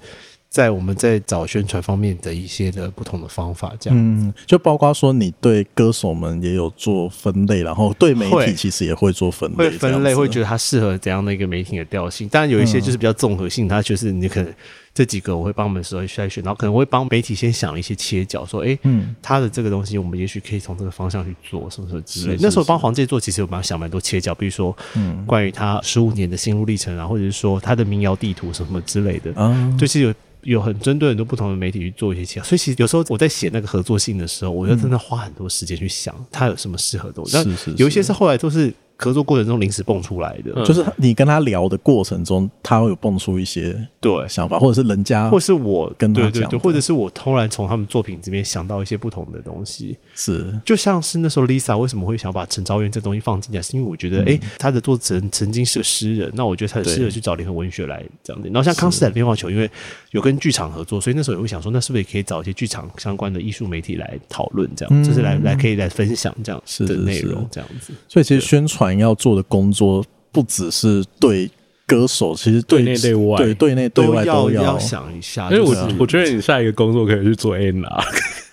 [0.59, 12.29] 在我们在找宣传方面的一些的不同的方法，这样，嗯，就包括说你对歌手们也有做分类，然后对媒体其实也会做分类，会分类，会觉得它适合怎样的一个媒体的调性。
[12.29, 14.53] 当然有一些就是比较综合性，它就是你可能
[14.93, 22.37] 这几个我会帮我们稍微筛选，然后可能会帮媒体先想一些切角，说，哎，嗯，他的这个东西我们也许可以从这个方向去做，什么什么之类。
[22.41, 30.13] 那时候帮黄玠做，其实我们想蛮多切角，比如说，嗯，关于他十五年的心路历程啊，或者是说他的民谣地图什么之类的，嗯，就是有。
[30.43, 37.43] 有很针对很多不同的媒体去做一些切，所以其实有时候我在写那个合作信的时候，我就真的花很多时间去想，它有什么适合的东西。
[37.43, 38.73] 是是，有一些是后来都是。
[38.99, 44.19] 合作过程中临时蹦出来的，嗯、就是你跟他聊的过程中，他会有蹦出一些对。
[44.29, 49.97] 想法，或者是人家，或是我跟他讲，或者是我突然从他们作品这边想到一些不同的东西。
[50.15, 58.49] 是，就像是那时候 Lisa 为什么会想把陈昭元这东西放进来，是因为我觉得，哎、嗯欸，他的作者曾经是个诗人，那我觉得他很适合去找联合文学来这样子。
[58.49, 59.71] 然后像康斯坦乒乓球，因为
[60.11, 67.95] 有跟剧场合作，所以那时候也会想说，那是不是也可以找一些剧场相关的艺术媒体来讨论，这样，嗯、就是来来可以来分享这样的内容，这样子。
[68.07, 69.73] 所以其实宣传要做的工。
[69.73, 71.51] 作不只是对
[71.89, 75.51] 歌手，其实对内对外，对对内对外都要，都要想一下。
[75.51, 78.05] 因为我我觉得你下一个工作可以去做 A R。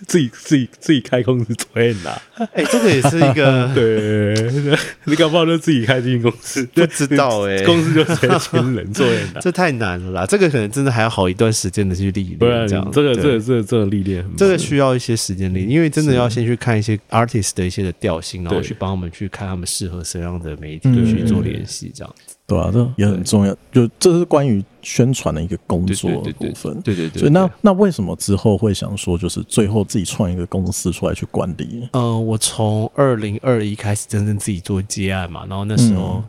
[0.07, 2.11] 自己自己自己开公司做人呐。
[2.53, 10.25] 哎，这个也是一个 对，你搞不好就自己开经纪公司， 不知道哎，公司就直接签人做 N 啦，这太难了啦。
[10.25, 22.34] 这个可能真的还要好一段时间的去历练，这样这个这个这个这个历练，这个需要一些时间历练，因为真的要先去看一些 artist 的一些的调性，然后去帮我们去看他们适合什么样的媒体去做联系，这样子。
[22.47, 23.55] 对啊，这也很重要。
[23.71, 26.79] 就这是关于宣传的一个工作的部分。
[26.81, 27.19] 对对对。
[27.19, 31.89] 所以那那为什么之后会想说，就是最后自己创一个公司出来去管理？
[31.93, 36.23] 呃，我从二零二一开始真正自己做接案嘛，然后那时候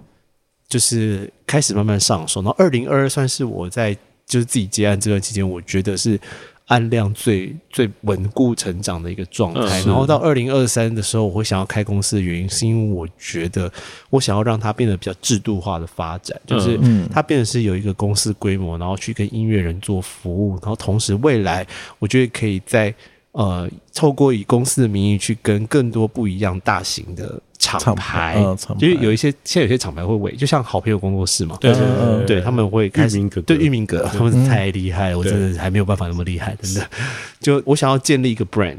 [0.68, 2.40] 就是开始慢慢上手。
[2.40, 3.92] 然后二零二二算是我在
[4.26, 6.18] 就是自己接案这段期间，我觉得是。
[6.66, 13.72] 案量最最稳固成长的一个状态，嗯、然后到二零二三的时候，我会想要开公司的原因，是因为我觉得
[14.10, 16.78] 我想要让它变得比较制度化的发展，就是
[17.12, 21.66] 它变得是有一个公司规模，然后去跟音乐人做服务，然后同时未来
[22.00, 22.92] 我觉得可以在
[23.30, 27.40] 呃透过以公司的名义去跟更多不一样大型的。
[27.66, 28.36] 厂牌，
[28.78, 36.88] 就是有一些现在有些厂牌会委，就像好朋友工作室嘛，对对对，他们会开始对玉明哥，他们是太厉害了，我真的还没有办法那么厉害，真的。
[37.40, 38.76] 就我想要建立一个 brand，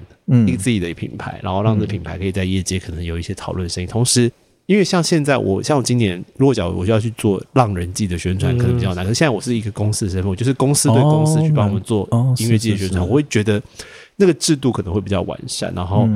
[0.47, 3.87] 一个自己的品牌，然后让这品牌可以在业界可能有一些讨论声音。
[3.87, 4.31] 同时，
[4.65, 9.03] 因为像现在我像我今年，如果讲我就要去做浪人季的宣传，可能比较难。
[9.05, 12.07] 可是现在我是一个公司的身份，我就是公司对公司去帮我们做
[12.37, 13.61] 音乐季的宣传，我会觉得
[14.15, 16.07] 那个制度可能会比较完善，然后。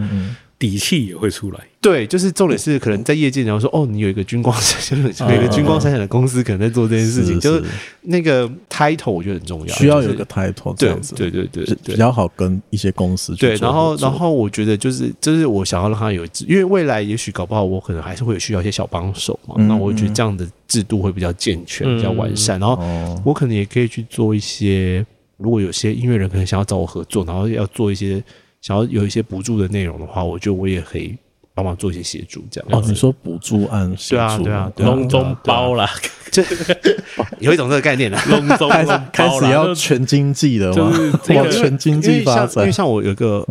[0.62, 7.64] 底气也会出来，对，就是重点是可能在业界，然后说哦，你有一个军光闪闪， 有一个军光闪闪的公司，可能在做这件事情，就是
[8.03, 22.78] 那个 title 我觉得很重要，需要有一个 title 这样子，对对对对，比较好跟一些公司去对，然后然后我觉得就是就是我想要让他有，因为未来也许搞不好我可能还是会有需要一些小帮手嘛，那我觉得这样的制度会比较健全，比较完善，然后
[23.26, 25.03] 我可能也可以去做一些，
[25.38, 28.24] 如果有些音乐人可能想要找我合作，然后要做一些。
[28.62, 31.18] 想要有一些补助的内容的话，我觉得我也可以
[31.53, 32.70] 帮忙做一些协助，这样。
[32.72, 33.93] 哦，你说补助案？
[34.09, 35.89] 对啊，对啊，笼中包啦，
[36.32, 36.43] 这
[37.39, 38.18] 有一种这个概念了。
[38.30, 38.70] 笼中
[39.12, 40.91] 开始要全经济的嘛，
[41.36, 42.64] 往全经济发展。
[42.64, 43.45] 因为像我有一个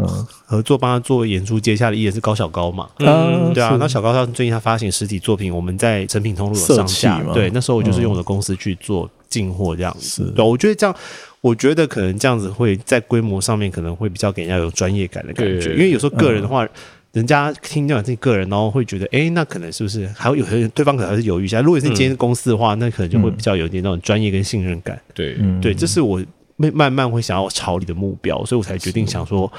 [0.46, 3.76] 合作帮他做演出接下的艺人是高小高嘛，嗯，对啊。
[3.78, 10.32] 那小高他最近他发行实体作品，我们在成品通路有上架，对，那时候我就是用我的公司去做进货这样子。
[10.34, 10.96] 对，我觉得这样。
[11.40, 16.68] 我觉得可能这样子会在规模上面可能会比较给人家有专业感的感觉，因为有时候个人的话，
[17.12, 21.62] 人家听到自己个人，然后会觉得，哎，那可能是不是还有有些人对方可能还是犹豫一下。
[21.62, 25.00] 如果是今天公司的话，那可能就会比较有点那种专业跟信任感。
[25.14, 26.22] 对，对，这是我
[26.56, 29.50] 慢慢慢会想要朝你的目标，所以我才决定想说，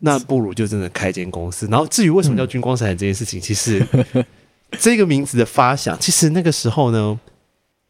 [0.00, 1.66] 那不如就真的开间公司。
[1.70, 3.82] 然后至于为什么叫军光闪闪这件事情，其实
[4.78, 7.18] 这个名字的发想，其实那个时候呢。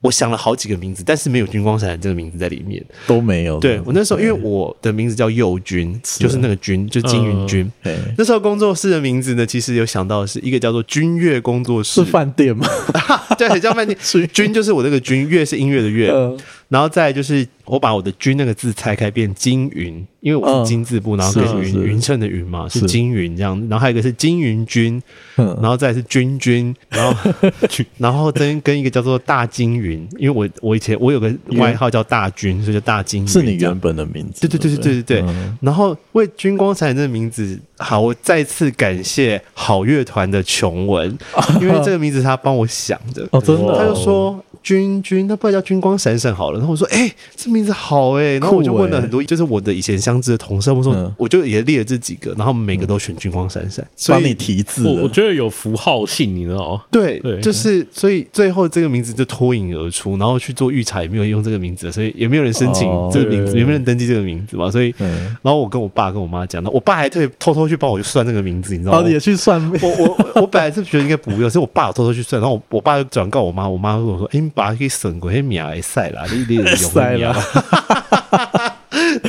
[0.01, 3.59] 我想了好几个名字，但是没有“军光闪闪”这个名字在里面，都没有。
[3.59, 7.68] 对，我那时候，因为我的名字叫佑军，就是那个军，就金云军。
[8.16, 12.64] 那时候工作室的名字呢，其实有想到是一个叫做“君乐工作室”，是饭店吗？
[13.36, 13.99] 对，叫饭店。
[14.32, 16.36] 军就是我那个军，乐是音乐的乐，
[16.69, 20.07] 然后再就是我把我的“军”那个字拆开变金云。
[20.21, 23.57] 因为我是金字部，然后跟云匀称的云嘛，是金云这样。
[23.71, 25.01] 然后还有一个是金云君，
[25.37, 27.33] 然后再是君君，然后
[27.99, 33.29] 然后跟跟一个叫做大金云，因为我我以前我有个外号叫大军，所以叫大金云。
[33.29, 34.41] 是你原本的名字？
[34.41, 35.35] 对对对对对对对。
[35.61, 41.16] 然后为军光闪闪这个名字，好，我再次感谢好乐团的琼文，
[41.61, 43.26] 因为这个名字他帮我想的。
[43.31, 44.45] 哦，真的，他就说。
[44.61, 46.59] 君君，那不然叫君光闪闪好了。
[46.59, 48.39] 然后我说，哎、欸，这名字好哎、欸。
[48.39, 54.87] 然后我就问了很多，就是我的以前相知的同事，我说，嗯、我就也列了这几个，然后每个都选君光闪闪，帮你提字。
[54.87, 56.83] 我我觉得有符号性，你知道吗？
[56.91, 64.70] 对对，就是所以最后这个名字就脱颖而出，然后去做预查也没有用这个名字，所以也没有人申请这个名字，也没有人登记这个名字嘛。
[64.70, 68.99] 所以，然后我跟我爸跟我妈讲，那我爸还特别偷偷去帮我去算那个名字，你知道吗？
[68.99, 69.79] 哦，也去算命。
[69.83, 75.31] 我我我本来是觉得应该不用，所以我爸偷偷去算，然后我我爸就转告我妈，我妈跟我说，哎，你把它给省过。
[75.31, 77.33] 嘿，名还赛啦，你你用名。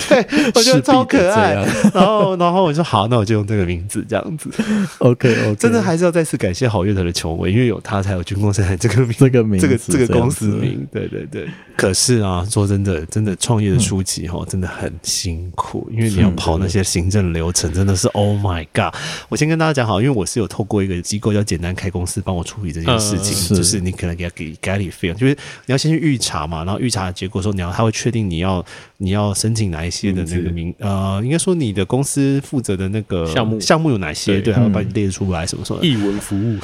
[0.09, 1.53] 对，我觉得超可爱。
[1.93, 4.49] 然后，然后我说好，那我就用这个名字这样子。
[4.97, 10.87] OK，OK，真的还是要再次感谢好乐团的琼文，因为有他才有军工生产这个名，这个名，这个这个公司名。
[10.91, 11.47] 对对对。
[11.77, 18.93] 可是啊，说真的，真的创业的初期哈，真的很辛苦，因为你要跑那些行政流程，真的是 Oh my God！
[19.29, 25.33] 我先跟大家讲好，因为我是有透过一个机构叫简单开公司帮我处理这件事情，就是你可能给他给 Gary fee，就是
[25.65, 28.65] 你要先去预查嘛，然后预查的结果说你要他会确定你要
[28.97, 33.59] 你要申请哪一些的那个名呃，应该说你的公司负责的那个项目。
[33.59, 35.83] 项目有哪些，对，还要把你列出来什么什么。
[35.83, 36.57] 译文服务，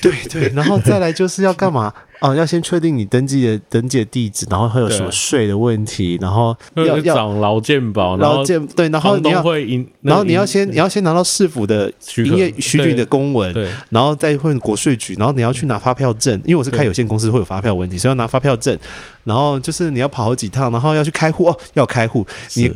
[0.00, 1.92] 对对，然后再来就是要干嘛？
[2.22, 18.78] 哦，要先确定你登记的登记的地址，然后会有什么税的问题，然后要要找劳健保，劳健对，然后你要会然后你要先你要先拿到市府的营业许可的公文，对，然后再问国税局，然后你要去拿发票证，因为我是开有限公司会有发票问题，所以要拿发票证，
[19.24, 22.72] 然后就是你要跑好几趟，然后要去开户哦，要开户你。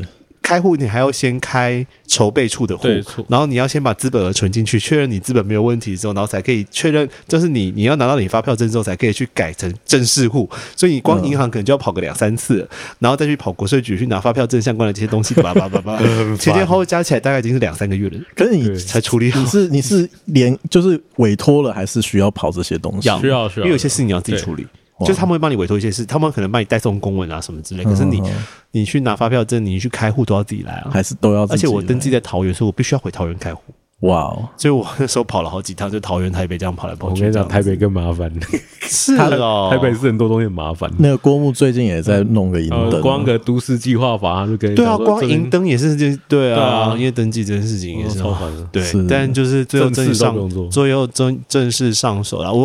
[0.46, 2.86] 开户你还要先开筹备处的户，
[3.28, 10.48] 然后你要先把资本额存进去，确认你资本没有问题之后，然后才可以确认，就是你你要拿到你发票证之后，才可以去改成正式户。
[10.76, 12.64] 所以你光银行可能就要跑个两三次，
[13.00, 15.98] 然后再去跑国税局去拿发票证相关的这些东西，叭叭叭叭，
[16.38, 18.16] 前前后后加起来大概已经是两三个月了。
[18.36, 23.08] 可是你才处理好，你是你是连就是委托了，还是需要跑这些东西？
[23.20, 24.64] 需要需要，因为有些事情你要自己处理。
[25.00, 27.84] 就是他们会帮你委托一些事，他们可能帮你代送公文啊什么之类。
[27.84, 28.22] 可是你，
[28.70, 31.42] 你去拿发票证，你去开户都要自己来啊，还是都要？
[31.46, 33.62] 而且我登记在桃园，所以我必须要回桃园开户。
[34.00, 34.46] 哇哦！
[34.58, 37.14] 所以我那时候跑了好几趟，就桃园、台北这样跑来跑去。
[37.14, 38.30] 我跟你讲，台北更麻烦。
[38.84, 40.90] 是哦，台北是很多东西很麻烦。
[40.98, 48.62] 那个郭牧最近也在弄个银灯，光个都市计划法，他就跟对啊，光银灯也是就对啊，因为登记这件事情也是超烦的。
[48.70, 52.52] 对，但就是最后正式上，最后正正式上手了。
[52.52, 52.64] 我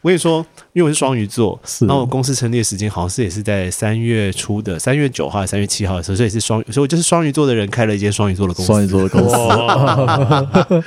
[0.00, 0.44] 我跟你说。
[0.74, 8.72] 因为我是双鱼座，然后我公司成立的时间好像是也是在三月初的三月九号三月七号的时候，所以是双，所以我就是双鱼座的人开了一间双鱼座的公司。
[8.72, 10.82] 双鱼座的公司，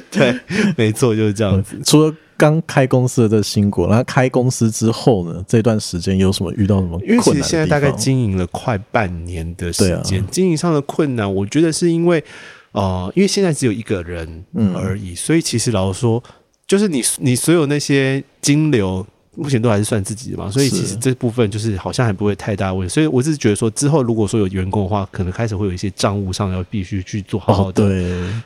[0.10, 0.34] 对，
[0.78, 1.78] 没错，就是这样子。
[1.84, 6.98] 除了刚开公司的这个辛苦，然后开公司之后呢，这段时间有什么遇到什么？
[7.06, 12.24] 因为其实现在大概经营了快半年的时间，啊、经营上的困难，我觉得是因为，
[12.72, 14.42] 呃，因为现在只有一个人
[14.74, 16.24] 而已，嗯、所以其实老实说，
[16.66, 19.06] 就是你你所有那些金流。
[19.40, 22.92] 目前都还是算自己的嘛，所以其实这部分就是好像还不会太大问题。
[22.92, 27.86] 所以我只是觉得说，之后如果说有员工的话，可能开始会有一些账务上要必须去做好好的。
[27.86, 28.02] 对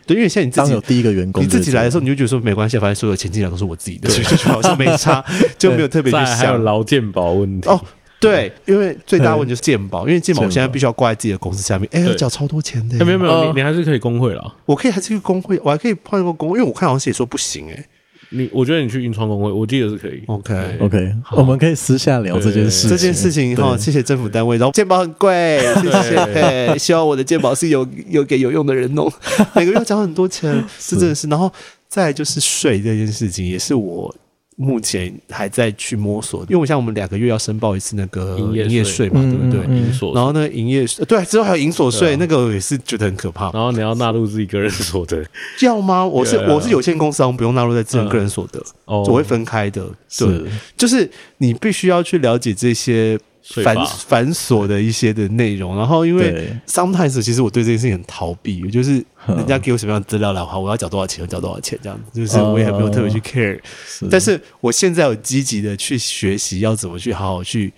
[0.07, 5.25] 对，因为现在你自己有第一个员工，你自己来的时候，你就觉得说没关系，反正所有钱进来都是我自己的，所以就好像 没差，
[5.59, 6.37] 就没有特别去想。
[6.37, 7.81] 还有劳健保问题哦，
[8.21, 13.05] 对，因为最大问题就是健保，因为健保我现在必须要挂在自己的公司下面，哎，要缴超多钱的。
[13.05, 17.85] 没有没有，你你还是可以工会了，我可以还是去工会，我还可以换一个工会，因为我看好像也说不行哎。
[18.33, 20.23] 你我觉得你去银创工会，我记得是可以。
[20.27, 22.89] OK OK，我们可以私下聊这件事。
[22.89, 24.57] 这件事情哈，谢谢政府单位。
[24.57, 26.79] 然后健保很贵，谢谢。
[26.79, 29.13] 希望我的健保是有有给有用的人弄，
[29.55, 31.29] 每个月要交很多钱，是真的是。
[31.29, 31.53] 然后
[31.89, 34.15] 再来就是税这件事情，也是我。
[34.57, 39.65] 目前还在去摸索，因为我像我们两个月要申报一次那个营业税嘛，对不对？
[39.77, 43.51] 营所，然后呢营业税，对，之后还有营所税，那个也是觉得很可怕。
[43.53, 45.25] 然后你要纳入自己个人所得，
[45.61, 46.07] 要吗？
[46.07, 49.87] 我是我是有限公司，我们不用纳入在自己个人所得，我会分开的。
[50.19, 50.43] 对，
[50.77, 53.19] 就是你必须要去了解这些。
[53.43, 53.77] 繁
[54.07, 63.59] 繁琐的一些的内容，然后因为 sometimes 其实我对这件事情很逃避，就是人家给我什么样的资料来话，我要缴多少钱，就缴多少钱这样子，就是我也还没有特别去 care。
[64.11, 67.73] 但是我现在有积极的去学习要怎么去好好去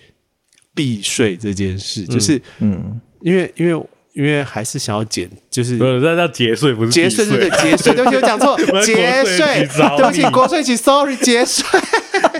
[0.73, 11.63] 避税这件事，就是嗯，因为因为因为还是想要减，就是不是那叫节税不是节税，对对节税，对不起我讲错，节税，对不起 国税局，sorry 节税。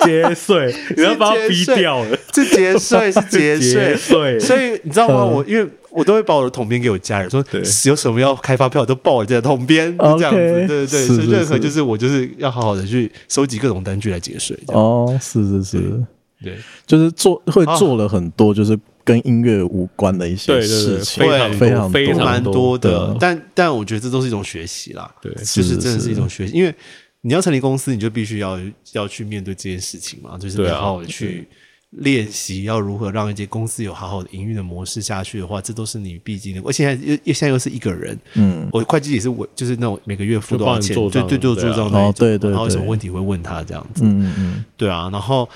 [0.05, 2.17] 节税， 你要把它逼掉了。
[2.33, 4.39] 是节税，是 节税。
[4.39, 5.25] 所以你知道吗？
[5.25, 7.43] 我因为我都会把我的统编给我家人，说
[7.85, 10.37] 有什么要开发票都报我这个统编，这样子。
[10.37, 14.57] 对对对，所以任何就是我就是要好好的去收集各种单据来节税。
[14.67, 15.77] 哦，是是是，
[16.41, 16.55] 对，
[16.87, 23.15] 就是做会做了很多就是跟音乐无关的一些事情，非常非常非常多的。
[23.17, 26.75] 但但我觉得这都是一种学习啦，对，就是真的是一种学习，因为。
[27.27, 28.59] 你要成立公司，你就必须要
[28.91, 31.47] 要去面对这件事情嘛，就是好好的去
[31.89, 36.61] 练习，要如何让一间公司有好好的营运的模式下去的话，这都是你必经的。
[36.63, 45.49] 我现在又又现在又是一个人，嗯，我会计也是我，就是那种每个月付多少钱，对对，对做账那种，然后有什么问题会问他这样子，嗯嗯，对啊，然后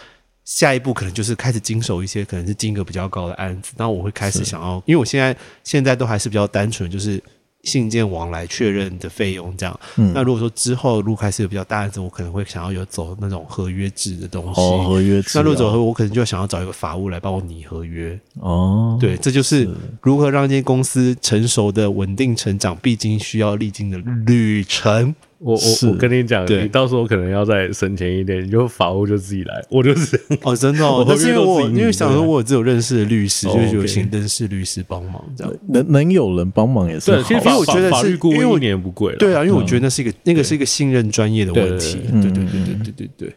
[0.49, 7.21] 下一步可能就是开始经手一些可能是金额比较高的案子，那我会开始想要，因为我现在现在都还是比较单纯，就是。
[7.63, 14.61] 信件往来确认的费用这样，嗯、那如果说之后如果开始有比较大案子，我可能会想要有走那种合约制的东西。
[14.61, 15.31] 哦，合约制。
[15.35, 18.17] 那如果走合约，我可能就想要找一个法务来帮我拟合约。
[18.39, 19.69] 哦，对，这就是
[20.01, 25.13] 如何让一间公司成熟的稳定成长必经需要历经的旅程。
[25.39, 30.79] 我我我跟你讲你到时候可能要再省钱一点你就法务就自己来我就是 哦真的
[31.19, 35.53] 因为我因为想说我只有认识的律师就是有请邓氏律师帮忙这样。
[35.69, 41.99] 能能有人帮忙也是好实因为我觉得是六年不贵对啊因为我觉得那是一个那个是一个信任专业的问题。
[42.11, 43.33] 对对对对对对对。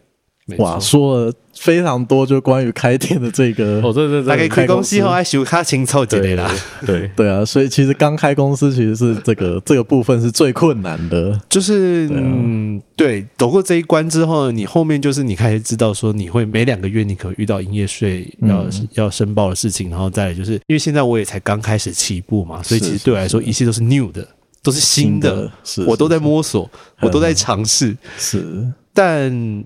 [0.59, 6.50] 哇，说了非常多，就关于开店的这个，哦，对对对，开开公司后还修卡清凑之类的，
[6.86, 7.11] 对。
[7.14, 24.26] 对啊，所以其实刚开公司其实是这个 这个部分是最困难的，就是嗯，对，走过这一关之后，你后面就是你开始知道说，你会每两个月你可能遇到营业税要要申报的事情，然后再来就是因为现在我也才刚开始起步嘛，所以其实对我来说一切都是 new 的，
[24.62, 26.68] 都是新的，是我都在摸索，
[27.00, 29.64] 我都在尝试，是，但。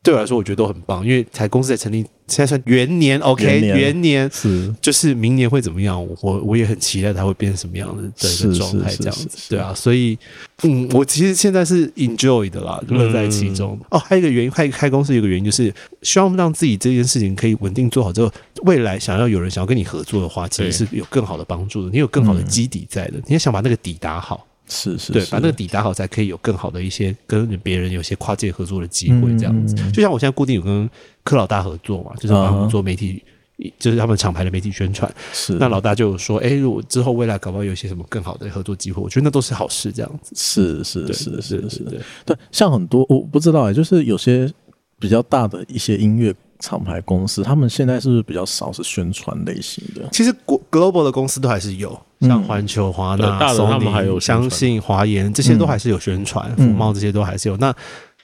[0.00, 6.02] 对我来说，我觉得都很棒，因为才公司才成立，现在算元年，OK，元年，元年是就是明年会怎么样？
[6.22, 10.16] 我我也很期待它会变成什么样的的一个状态，这样子，对啊，所以
[10.62, 13.78] 嗯，我其实现在是 enjoy 的啦，乐在其中。
[13.90, 18.32] 哦，还有一个原因，开开公司有一个原因就是希望让自己这件事情可以稳定做好之后，
[18.62, 24.46] 未来想要有人想要跟你合作的话，其实是有更好的帮助的，你有更好的基底在的，你也想把那个底打好。
[24.68, 29.74] 是是，对，把那个底打好，才可以有更好的一些跟别人有些跨界合作的机会，这样子。
[29.78, 30.88] 嗯、就像我现在固定有跟
[31.24, 33.22] 柯老大合作嘛，就是帮他们做媒体，
[33.58, 35.12] 啊、就是他们厂牌的媒体宣传。
[35.32, 40.32] 是，那老大就说，哎，如果之后未来搞不好有一些什么更好的合作机会，我觉得那都是好事，这样子。
[40.36, 44.52] 是是是是是，对对，像很多我不知道哎，就是有些
[44.98, 46.34] 比较大的一些音乐。
[46.58, 50.08] 厂牌公司，他们现在是不是比较少是宣传类型的？
[50.12, 57.56] 其实国 global 的公司都还是有，像环球、华纳、大的他们还有相信、华研这些都还是有宣传，福茂这些都还是有。
[57.58, 57.74] 那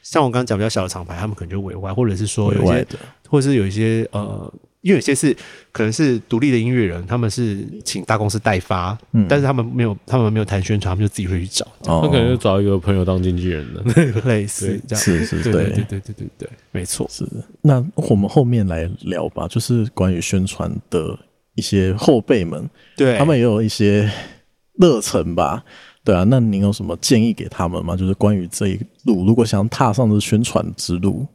[0.02, 2.86] 像我刚刚讲比较小的厂牌，他们可能就委外，或者是说有一些，
[3.28, 4.52] 或者是有一些呃。
[4.84, 5.34] 因为有些是
[5.72, 13.82] 可能是独立的音乐人，他们是请大公司代发，嗯，但是他们没有，他们没有谈宣传，他们就自己会去找，他可能就找一个朋友当经纪人的，
[14.28, 15.84] 类似这样，是是，对对。
[15.84, 17.26] 对对对对，没错，是。
[17.62, 21.18] 那我们后面来聊吧，就是关于宣传的
[21.54, 23.16] 一些后辈们，对。
[23.16, 24.10] 他们也有一些
[24.78, 25.64] 热忱吧，
[26.04, 27.96] 对啊，那您有什么建议给他们吗？
[27.96, 31.26] 就是关于这一路，如果想踏上这宣传之路。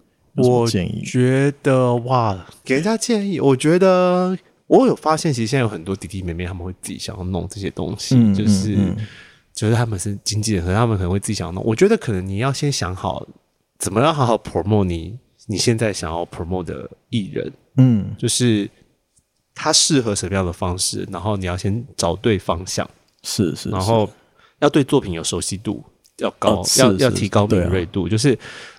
[0.41, 4.37] 我觉得哇，给人家建议，我觉得
[4.67, 9.07] 我有发现，其实现在有很多弟弟妹妹他们会自己想要弄这些东西，嗯、就是、嗯嗯、
[9.53, 11.63] 就是他们是经纪人，可能他们可能会自己想要弄。
[11.63, 13.27] 我觉得可能你要先想好
[13.77, 15.17] 怎么样好好 promote 你
[15.47, 18.69] 你现在想要 promote 的艺人，嗯，就是
[19.53, 22.89] 他适合什么样的方式，然后你要先找对方向，
[23.23, 24.09] 是是，然后
[24.59, 25.83] 要对作品有熟悉度。
[26.19, 28.29] 要高，要要提高敏锐度，就是，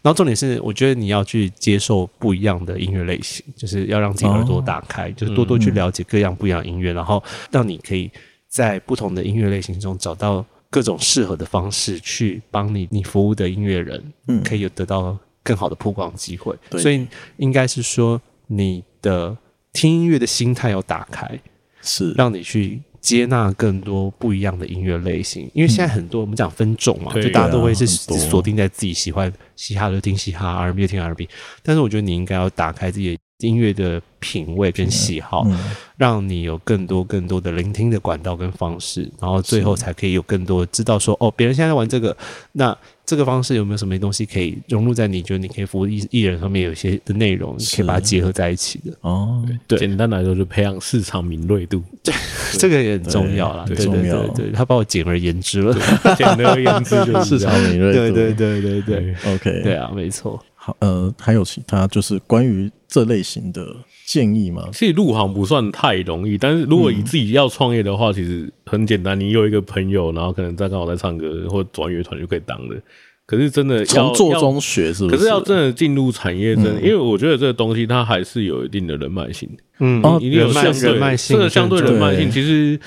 [0.02, 8.10] 然后重点是，我觉得你要去接受不一样的音乐类型，就是要让自己耳朵打开，就是多多去了解各样不一样的音乐，然后让你可以
[8.48, 16.54] 在不同的音乐类型中找到各种适合的方式，去帮你你服务的音乐人，嗯，可以有得到更好的曝光机会。
[16.78, 17.06] 所以
[17.38, 19.36] 应该是说，你的
[19.72, 21.40] 听音乐的心态要打开，
[21.82, 22.82] 是让你去。
[23.00, 31.28] 接纳更多不一样的音乐类型，因为现在很多我们讲分种嘛，就大家都会是锁定在自己喜欢嘻哈就听嘻哈，R&B 就听 R&B，
[31.62, 33.18] 但是我觉得你应该要打开自己的。
[33.40, 35.58] 音乐的品味跟喜好，嗯，
[35.96, 42.16] 让你有更多更多的聆听的管道跟方式，然后最后才可以有更多知道说哦，别人现在在玩这个，
[42.52, 48.92] 那这个方式有没有什么东西可以融入在你觉得你可以服务艺艺人上面有一些的内容，你可以把它结合在一起的。
[49.00, 49.44] 哦。
[49.66, 52.14] 对，简单来说就培养市场敏锐度， 对，
[52.52, 53.64] 这个也很重要啦。
[53.66, 53.76] 对。
[53.76, 55.74] 对对对，对，他把我简而言之了，
[56.16, 57.98] 简而言之就是 市场敏锐度。
[58.14, 58.82] 对对对对。
[58.82, 60.40] 对，OK，对啊，没错。
[60.62, 63.66] 好，呃，还有其他就是关于这类型的
[64.06, 64.68] 建议吗？
[64.74, 69.18] 其实入行不算太容易，但是如果你自己要创业的话，嗯，其实很简单。
[69.18, 72.76] 你有一个朋友，然后可能在刚好在唱歌或转乐团就可以当了。
[73.24, 75.16] 可是真的要从做中学，是不是？
[75.16, 79.48] 可是要真的进入产业，真的，嗯，因为我觉得这个东西它还是有一定的人脉性。
[79.78, 82.78] 嗯，一定有相对人脉性，这个相对人脉性其实。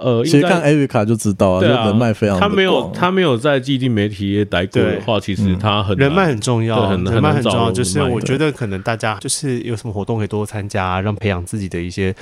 [0.00, 2.38] 呃，其实看 Erica 就知道啊，对啊，人脉非常。
[2.40, 7.70] 他没有他没有在既定媒体业待过的话，其实他很人脉很重要，人脉很重要。
[7.70, 12.14] 就是我觉得可能大家就是有什么活动可以多参加，让培养自己的一些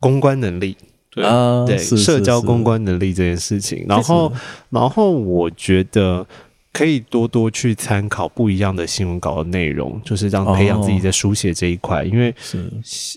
[0.00, 0.76] 公关能力，
[1.10, 3.84] 对啊对，社交公关能力这件事情。
[3.88, 4.32] 然后，
[4.70, 6.26] 然后我觉得。
[6.72, 12.02] 可以多多去参考不一样的新闻稿的内容，就是让培养自己在书写这一块。
[12.04, 12.58] 因为是，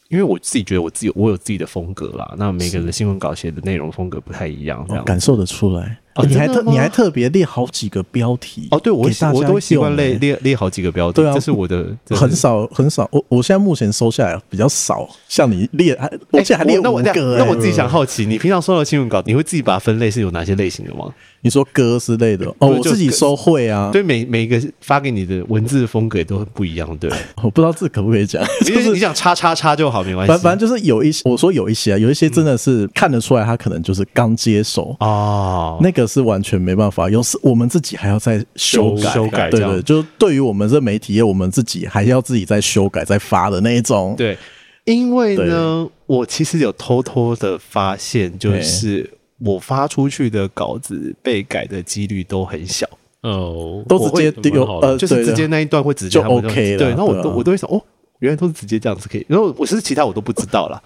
[0.10, 2.36] 因为我自己觉得我自己我有自己的风格啦。
[2.38, 5.98] 那每个人的新闻稿写的内容风格不太一样，这样感受得出来。
[6.16, 8.80] 哦、你还特你还特别列好几个标题哦？
[8.80, 11.22] 对，我我都习惯列列列好几个标题。
[11.22, 13.08] 对啊，这是我的很少很少。
[13.12, 17.38] 我我现在目前收下来比较少，像你列还我现在还列五个、欸欸那。
[17.40, 21.14] 那我自己想好奇，你平常收到新闻稿，你会自己把它分类是有哪些类型的吗？
[21.42, 23.90] 你说歌之类的哦，我自己收会啊。
[23.92, 27.12] 对，每每一个发给你的文字风格也都很不一样，对。
[27.44, 30.30] 我不知道这可不可以讲， 就是你想叉叉叉就好，没关系。
[30.30, 36.05] 反反正就是有一些，我说有一些啊，有一些真的是看得出来，他可能就是刚接手哦，那个。
[36.06, 44.14] 个是完全没办法，有时我们自己还要再修改，修改，对对，就对于我们这媒体业，我们自己还要自己再修改、再发的那一种。
[44.18, 44.38] 对，
[44.86, 52.88] 因为呢，我其实有偷偷的发现，就是我发出去的稿子被改的几率都很小。
[53.22, 56.78] 哦，都直接丢，呃，就是直接那一段会直接就 OK 了。
[56.78, 57.82] 对，然后我都我都会想，哦。
[58.20, 60.82] 原来都是直接这样子可以，然后我其实其他我都不知道啦。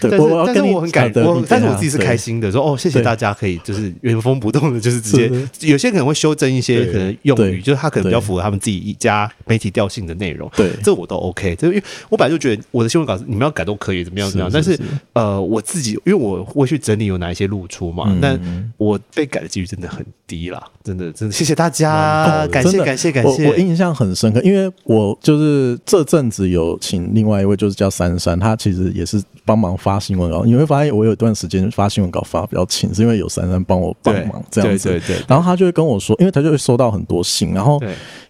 [0.00, 5.30] 但是但是我很感动，但是我自己是开心的，说哦，谢谢大家可以就是原封不动的，就是直接
[5.68, 10.50] 有些可能会修正一些可能用语，就是他可能比较符合他们自己一家媒体调性的内容。
[10.56, 11.54] 对，这我都 OK。
[11.56, 14.50] 就因为我本来就觉得我的新闻稿你们要改都可以，怎么样怎么样。
[14.52, 14.78] 但是
[15.12, 18.40] 呃，我自己因为我会去整理有哪一些露出嘛，但
[18.76, 23.48] 我被改的几率真的很低啦，真的真的谢谢大家，感谢感谢感谢。
[23.48, 26.78] 我印象很深刻，因为我就是这阵子有。
[26.80, 30.44] 请另外一位就是叫珊珊，她其实也是帮忙发新闻稿。
[30.44, 34.90] 你会发现我有一段时间发新闻稿发比较勤，是因为有珊珊帮我帮忙这样子。
[34.90, 35.24] 对对对。
[35.26, 37.80] 然后他就会跟我说，因为他就会收到很多信，然后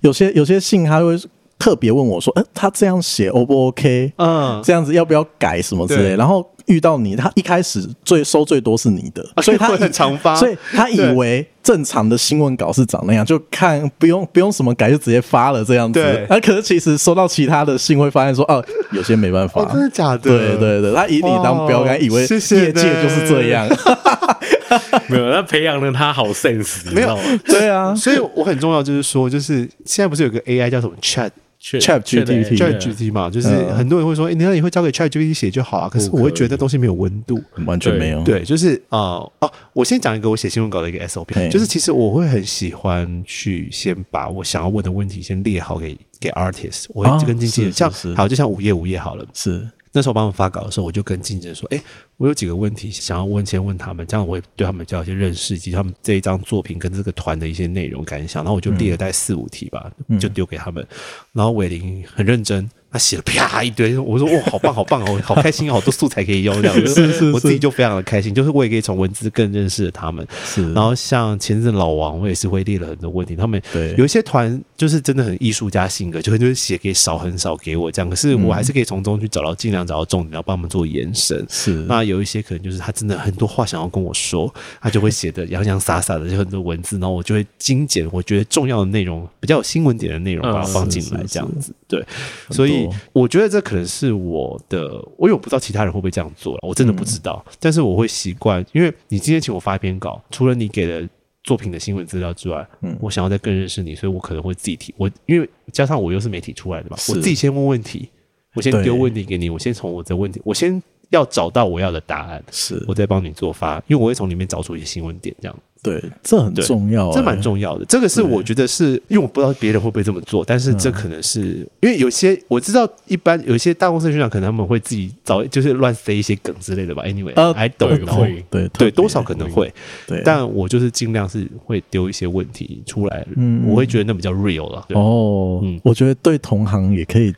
[0.03, 1.19] 有些有些信他会
[1.59, 4.13] 特别问我说：“哎，他这样写 O 不 OK？
[4.19, 6.47] 嗯，这样子要不要改什么之类？”然后。
[6.69, 16.01] 遇到你，他一开始最收最多是你的，所以他很常发，所以他以为正常的新闻稿是长那样，就看不用不用什么改就直接发了这样子。
[16.01, 20.19] 对，那可是其实收到其他的信会发现说，哦，有些没办法，真的假的？
[20.19, 22.29] 对对对，他以你当标杆，以为业
[22.73, 23.69] 界就是这样。
[25.09, 27.19] 没有，那培养了他好 sense，没有？
[27.47, 35.89] 对啊，所以我很重要就是说，就是现在不是有个 AI 叫什么 Chat？Chat GPT，Chat GPT 嘛，就是很多人会说，你那你会交给 Chat GPT 写就好啊。
[35.89, 38.23] 可是我会觉得东西没有温度，完全没有。
[38.23, 38.99] 对，就是啊
[39.41, 51.83] 哦，我先讲一个我写新闻稿的一个 SOP，就是其实我会很喜欢去先把我想要问的问题先列好给给 artist，我会跟经纪人，像好就像午夜午夜好了，是那时候帮他们发稿的时候，我就跟经纪人说，哎。
[52.19, 58.43] 我有几个问题想要问，先问他们，这样我会对他们交一些认识，以及他们这一张作品跟这个团的一些内容感想。
[58.43, 60.85] 然后我就列了大概四五题吧，嗯、就丢给他们。
[61.33, 66.87] 然后伟林很认真，他写了啪一堆，我说哇，好棒好棒哦，好开心，好多素材可以用，这样子。
[66.89, 70.27] 是是是，我自己就非常的开心，就是我也可以从文字更认识他们。
[70.45, 70.73] 是。
[70.73, 73.37] 然后像前阵老王，我也是会列了很多问题。
[73.37, 81.47] 他们对有一些团就是真的很艺术家性格，就会就是写给少很少给我这样，可是我还是可以从中去找到尽量找到重点，然后帮他们做延伸。
[81.49, 82.09] 是那。
[82.09, 91.75] 有一些可能就是他真的很多话想要跟我说，他就会写的洋洋洒洒的，就很多文字，然后我就会精简，我觉得重要的内容比较有新闻点的内容把它放进来，这样子。
[91.89, 92.05] 对，
[92.51, 97.43] 所以我觉得这可能是我的，我也不知道其他人会不会这样做了，我真的不知道。
[97.59, 101.09] 但是我会习惯，因为你今天请我发一篇稿，除了你给的
[101.43, 104.95] 作品的新闻资料之外，嗯，我想要再更认识你，所以我可能会自己提。
[104.99, 108.11] 我因为加上我又是媒体出来的嘛，我自己先问问题，
[108.55, 110.83] 我先丢问题给你，我先从我的问题，我先。
[111.11, 115.57] 要找到我要的答案，是我再帮你做发，因为我会从里面找出一些新闻点，这样。
[115.81, 117.85] 对，这很重要，这蛮重要的。
[117.85, 127.05] 这个是我觉得是因为我不知道别人会不会这么做，但是这可能是因为有些我知道，一般有一些大公司宣传可能他们会自己找，就是乱塞一些梗之类的吧。
[127.05, 129.73] Anyway，I don't know，对对，多少可能会，
[130.09, 134.85] 对，但我就是尽量是会丢一些问题出来，嗯，我会觉得那比较 real 了。
[134.95, 137.33] 哦，嗯，我觉得对同行也可以。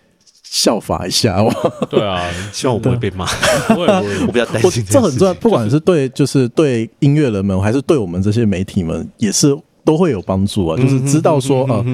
[0.52, 1.48] 效法一下哦，
[1.88, 3.24] 对啊， 希望我不会被骂。
[3.68, 4.84] 不会，我比较担心。
[4.84, 10.76] 这很重要，不管是对，就是对音乐人们，还是对我们这些媒体们，也是都会有帮助啊。
[10.76, 11.84] 就是知道说，呃，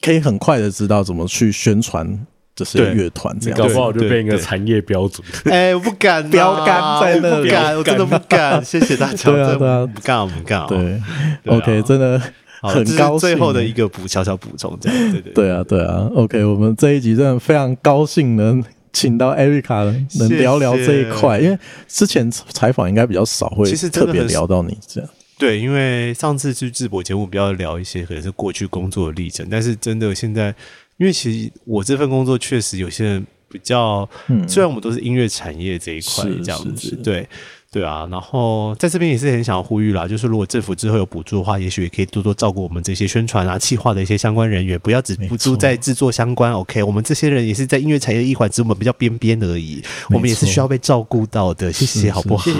[0.00, 2.08] 可以很快的知道怎么去宣传
[2.54, 5.26] 这些乐团，这样搞不好就变一个产业标准。
[5.46, 8.62] 哎，我不敢，标杆在那里，我真的不敢。
[8.64, 10.64] 谢谢大家，对啊，对啊，不干，不干。
[10.68, 11.02] 对
[11.46, 12.22] ，OK，真的。
[12.68, 19.84] 很高兴，最后的一个补小小补充，这样对对对，对啊对啊，OK，我们这一集真的非常高兴能请到 Erica
[20.18, 21.58] 能聊聊这一块，因为
[21.88, 25.10] 之前采访应该比较少会特别聊到你这样。
[25.38, 30.54] 对，因为上次去智博节目比较聊一些可能是过去工作的历程，但是真的现在，
[30.98, 37.26] 因为其实我这份工作确实有些人比较，嗯、虽然我们都是音乐产业这一块这样子，对。
[37.72, 46.52] 对啊，然后在这边也是很想要呼吁啦，就是如果政府之后有补助的话，也许也可以多多照顾我们这些宣传啊、企划的一些相关人员，不要只不住在制作相关。
[46.52, 51.72] OK，我们这些人也是在音乐产业一环，只是我们比较边边而已，我们也是需要被照顾到的。
[51.72, 52.50] 谢谢，好不好？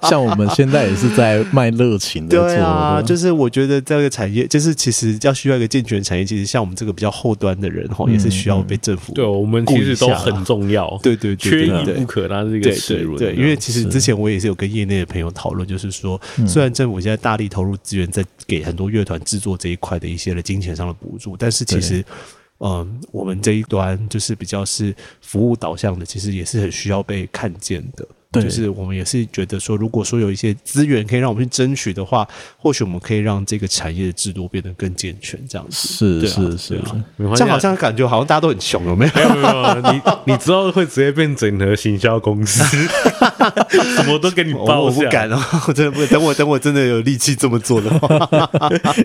[0.08, 2.38] 像我们现在也是在卖热情的。
[2.38, 9.12] 对啊，就是我觉得这个产业，就是其实要需要一个健全产业，其实像我们这个比较后端的人哈，也是需要被政府。
[9.12, 10.98] 对，我们其实都很重要。
[11.02, 13.89] 对对对，缺一不可，那是一个对对，因为其实。
[13.90, 22.04] 之前我也是有跟业内的朋友讨论，就是说，虽然政府现在大力投入资源在给很多乐团制作这一块的一些的金钱上的补助，但是其实，
[22.58, 28.06] 嗯，我们这一端就是比较是服务导向的，其实也是很需要被看见的。
[28.32, 32.24] 对，就是我们也是觉得说，如果说有一些资源可以让我们去争取的话，
[32.56, 35.88] 或许我们可以让这个产业的制度变得更健全，这样子。
[35.88, 36.80] 是是是，
[37.34, 39.12] 这样好像感觉好像大家都很穷，有没有？
[39.18, 42.62] 没有没有，你你知道会直接变整合行销公司，
[43.96, 44.82] 什么都给你包。
[44.82, 48.28] 我不敢哦， 我真的不等我等我真的有力气这么做的话，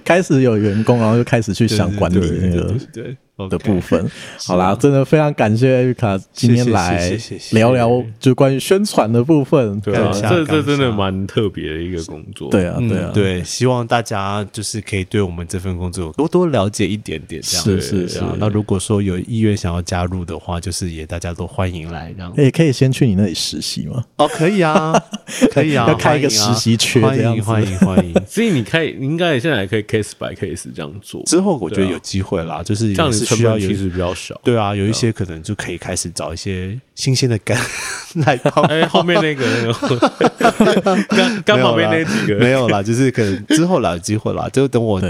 [0.06, 3.18] 开始有员工，然后就开始去想管理那个对。
[3.50, 7.18] 的部分， okay, 好啦，真的非常感谢艾瑞卡今天来
[7.52, 9.80] 聊聊，就关于宣传的部分。
[9.82, 12.50] 对啊，这这真的蛮特别的一个工作。
[12.50, 17.42] 对啊，对啊，对，希望大家就是可以对我们这份工作多多了解一点点。
[17.42, 18.24] 这样是是是。
[18.38, 22.14] 那如果说有意愿想要加入的话，就是也大家都欢迎来。
[22.16, 24.06] 这样也可以先去你那里实习吗？
[24.16, 24.94] 哦，可以啊，
[25.52, 28.14] 可以啊，要开一个实习缺，欢迎欢迎欢迎。
[28.26, 31.22] 所以你可以，你应该现在也可以 case by case 这样做。
[31.24, 33.25] 之后我觉得有机会啦，就是这样子。
[33.26, 37.60] 需要其实比较少，对啊，有一些可能就可以开始找一些新鲜的肝
[38.26, 38.62] 来泡。
[38.64, 45.02] 哎，后面那个那个肝肝旁边那几个没有啦，就是可能之后来有机会啦，就等我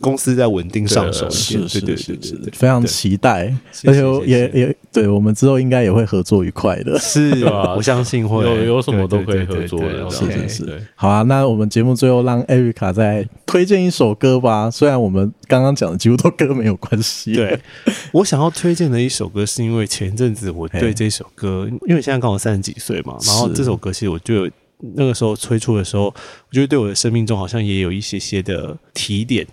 [0.00, 1.28] 公司再稳定上手。
[1.30, 3.54] 是是是是，非常期待，
[3.84, 6.98] 而且也也对我们之后应该也会合作愉快的。
[6.98, 10.10] 是啊，我相信会有有什么都可以合作的。
[10.10, 14.70] 是是是，好啊，那我们节目最后让艾瑞卡再推荐一首歌吧。
[14.70, 17.58] 虽然我们刚刚讲的几乎都跟歌没有关系，对。
[18.12, 24.50] 我想要推荐的一首歌，是因为前阵子我对这首歌，因为现在刚好三十几岁嘛，然后这首歌其实我就有
[24.96, 29.46] 那个时候推出的时候，我觉得对我的生命中好像也有一些些的提点，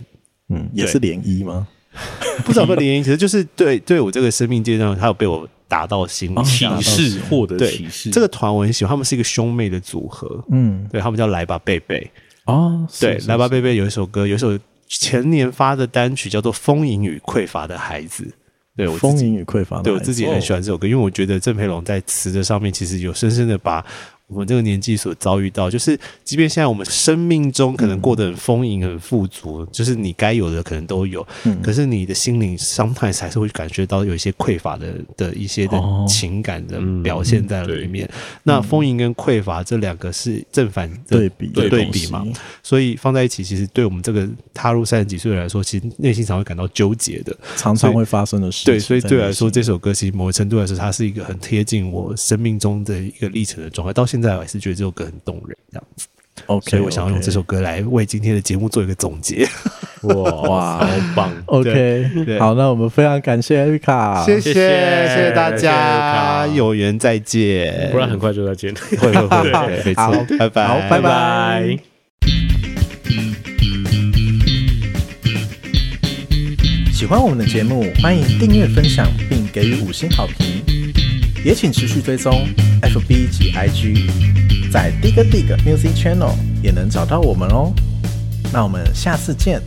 [0.49, 1.67] 嗯，也是涟漪吗？
[2.45, 8.09] 不知道有没有涟漪，其实就是对对我这个生命阶段，他有被我打到心里，启示获得启示。
[8.09, 12.09] 这个团我很喜欢，他们是一个兄妹的组合，嗯，对他们叫来吧贝贝
[12.45, 14.57] 哦，对，来吧贝贝有一首歌，有一首。
[14.89, 18.23] 前年发的单曲叫做《丰盈与匮乏的孩子》，
[18.73, 23.85] 对我丰盈与匮乏对我自己也很喜欢这首歌，因为我觉得郑培龙在词的上面其实有深深的把。
[24.27, 38.05] 我们这个年纪所遭遇到，就是即便现在我们生命中可能过得很丰盈、很富足，嗯、就是你该有的可能都有，嗯、可是你的心灵 sometimes 还是会感觉到有一些匮乏的的一些的情感的表现在里面。
[38.05, 42.25] 哦嗯、那丰盈跟匮乏这两个是正反对比对比嘛？
[42.61, 48.65] 所以放在一起，其实对我们这个踏入三十几岁来说，其实内心常会感到纠结的，常常会发生的事。
[48.65, 53.93] 对，所以对我来说，这首歌其实某个程度来说，它是一个很贴近我生命中的一个历程的状态。
[53.93, 56.07] 到现在我还是觉得这首歌很动人，这样子。
[56.45, 59.47] OK，所以我想要用这首歌来为今天的节目做一个总结。
[60.03, 64.61] 哇哇， 好棒！OK，好，那我们非常感谢艾瑞卡，谢谢谢
[65.15, 68.73] 谢大家，有缘再见，不然很快就再见。
[68.75, 71.77] 会会会，没错，拜拜，好，拜拜。
[76.93, 80.86] 喜欢我们的节目，欢迎订阅、分享并给予五星好评。
[81.47, 82.45] 也请持续追踪
[82.81, 84.09] FB 及 IG，
[84.69, 87.73] 在 Dig Dig Music Channel 也能找到我们哦。
[88.51, 89.61] 那我们下次见。